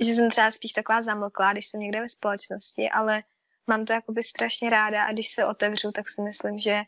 že 0.00 0.12
jsem 0.14 0.30
třeba 0.30 0.50
spíš 0.50 0.72
taková 0.72 1.02
zamlklá, 1.02 1.52
když 1.52 1.66
jsem 1.66 1.80
někde 1.80 2.00
ve 2.00 2.08
společnosti, 2.08 2.90
ale 2.90 3.22
mám 3.66 3.84
to 3.84 3.92
jakoby 3.92 4.22
strašně 4.24 4.70
ráda 4.70 5.04
a 5.04 5.12
když 5.12 5.28
se 5.32 5.44
otevřu, 5.46 5.92
tak 5.92 6.08
si 6.08 6.22
myslím, 6.22 6.58
že 6.58 6.82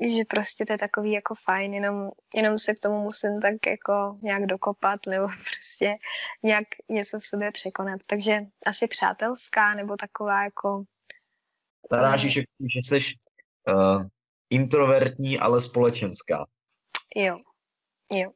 že 0.00 0.24
prostě 0.28 0.64
to 0.66 0.72
je 0.72 0.78
takový 0.78 1.12
jako 1.12 1.34
fajn, 1.44 1.74
jenom, 1.74 2.10
jenom 2.34 2.58
se 2.58 2.74
k 2.74 2.80
tomu 2.80 3.02
musím 3.02 3.40
tak 3.40 3.54
jako 3.66 4.18
nějak 4.22 4.46
dokopat 4.46 5.00
nebo 5.06 5.28
prostě 5.56 5.96
nějak 6.42 6.64
něco 6.88 7.18
v 7.18 7.26
sobě 7.26 7.52
překonat. 7.52 8.00
Takže 8.06 8.40
asi 8.66 8.88
přátelská 8.88 9.74
nebo 9.74 9.96
taková 9.96 10.44
jako... 10.44 10.84
Narážíš, 11.92 12.32
že 12.34 12.42
jsi 12.82 13.00
uh, 13.68 14.04
introvertní, 14.50 15.38
ale 15.38 15.60
společenská. 15.60 16.46
Jo, 17.16 17.38
jo. 18.12 18.30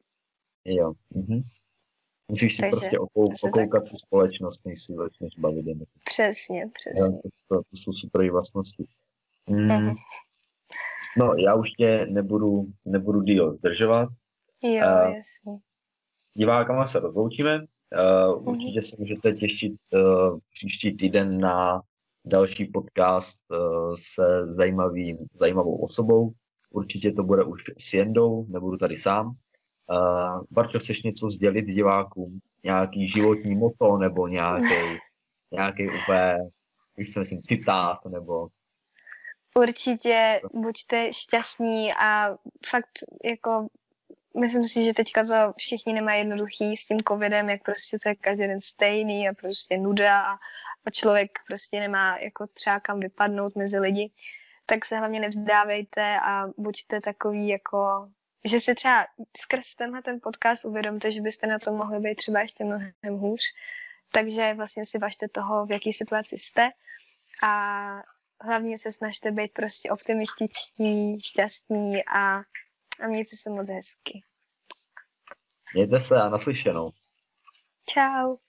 Jo. 0.65 0.93
Mhm. 1.15 1.41
Musíš 2.27 2.55
si 2.55 2.61
Takže, 2.61 2.71
prostě 2.71 2.99
okou, 2.99 3.31
okoukat 3.43 3.83
tak... 3.83 3.89
tu 3.89 3.97
společnost, 3.97 4.65
než 4.65 4.81
si 4.81 4.93
začneš 4.93 5.33
bavit. 5.37 5.65
Jen. 5.67 5.79
Přesně, 6.05 6.69
přesně. 6.73 7.01
Jo, 7.01 7.09
to, 7.23 7.29
to, 7.47 7.61
to 7.61 7.69
jsou 7.73 7.93
super 7.93 8.31
vlastnosti. 8.31 8.85
Mm. 9.47 9.67
Uh-huh. 9.67 9.95
No, 11.17 11.33
já 11.37 11.55
už 11.55 11.71
tě 11.71 12.05
nebudu, 12.09 12.65
nebudu 12.85 13.21
díl 13.21 13.55
zdržovat. 13.55 14.09
Jo, 14.63 14.71
uh, 14.71 15.13
jasně. 15.15 15.59
Divákama 16.33 16.87
se 16.87 16.99
rozloučíme. 16.99 17.59
Uh, 17.59 18.47
určitě 18.47 18.79
uh-huh. 18.79 18.89
se 18.89 18.95
můžete 18.99 19.33
těšit 19.33 19.73
uh, 19.93 20.39
příští 20.53 20.95
týden 20.97 21.39
na 21.39 21.81
další 22.27 22.65
podcast 22.65 23.41
uh, 23.49 23.93
se 23.97 24.45
zajímavým, 24.53 25.17
zajímavou 25.39 25.77
osobou. 25.77 26.31
Určitě 26.69 27.11
to 27.11 27.23
bude 27.23 27.43
už 27.43 27.63
s 27.79 27.93
Jendou, 27.93 28.45
nebudu 28.49 28.77
tady 28.77 28.97
sám. 28.97 29.27
Uh, 29.27 30.43
Barčo, 30.51 30.79
chceš 30.79 31.03
něco 31.03 31.29
sdělit 31.29 31.65
divákům? 31.65 32.39
Nějaký 32.63 33.07
životní 33.07 33.55
moto 33.55 33.97
nebo 33.97 34.27
nějaký, 34.27 34.99
nějaký 35.51 35.87
úplně, 35.87 36.37
víš 36.97 37.13
co 37.13 37.19
myslím, 37.19 37.41
citát 37.41 38.05
nebo... 38.05 38.47
Určitě 39.57 40.41
buďte 40.53 41.13
šťastní 41.13 41.93
a 41.93 42.29
fakt 42.69 42.91
jako 43.25 43.67
myslím 44.41 44.65
si, 44.65 44.85
že 44.85 44.93
teďka 44.93 45.23
to 45.23 45.53
všichni 45.57 45.93
nemají 45.93 46.19
jednoduchý 46.19 46.77
s 46.77 46.87
tím 46.87 46.99
covidem, 47.07 47.49
jak 47.49 47.63
prostě 47.63 47.97
to 48.03 48.09
je 48.09 48.15
každý 48.15 48.47
den 48.47 48.61
stejný 48.61 49.29
a 49.29 49.33
prostě 49.33 49.77
nuda 49.77 50.21
a, 50.21 50.37
a 50.85 50.89
člověk 50.91 51.39
prostě 51.47 51.79
nemá 51.79 52.17
jako 52.17 52.47
třeba 52.47 52.79
kam 52.79 52.99
vypadnout 52.99 53.55
mezi 53.55 53.79
lidi, 53.79 54.11
tak 54.65 54.85
se 54.85 54.97
hlavně 54.97 55.19
nevzdávejte 55.19 56.19
a 56.23 56.47
buďte 56.57 57.01
takový 57.01 57.47
jako, 57.47 58.09
že 58.45 58.59
si 58.59 58.75
třeba 58.75 59.07
skrz 59.37 59.75
tenhle 59.75 60.01
ten 60.01 60.19
podcast 60.23 60.65
uvědomte, 60.65 61.11
že 61.11 61.21
byste 61.21 61.47
na 61.47 61.59
to 61.59 61.73
mohli 61.73 61.99
být 61.99 62.15
třeba 62.15 62.41
ještě 62.41 62.63
mnohem 62.63 62.93
hůř, 63.17 63.41
takže 64.11 64.53
vlastně 64.53 64.85
si 64.85 64.97
važte 64.97 65.27
toho, 65.27 65.65
v 65.65 65.71
jaký 65.71 65.93
situaci 65.93 66.35
jste 66.39 66.69
a 67.43 67.87
hlavně 68.41 68.77
se 68.77 68.91
snažte 68.91 69.31
být 69.31 69.53
prostě 69.53 69.91
optimističtí, 69.91 71.21
šťastní 71.21 72.05
a 72.05 72.41
a 72.99 73.07
mějte 73.07 73.35
se 73.35 73.49
moc 73.49 73.69
hezky. 73.69 74.23
Mějte 75.73 75.99
se 75.99 76.15
a 76.15 76.29
naslyšenou. 76.29 76.91
Ciao. 77.89 78.37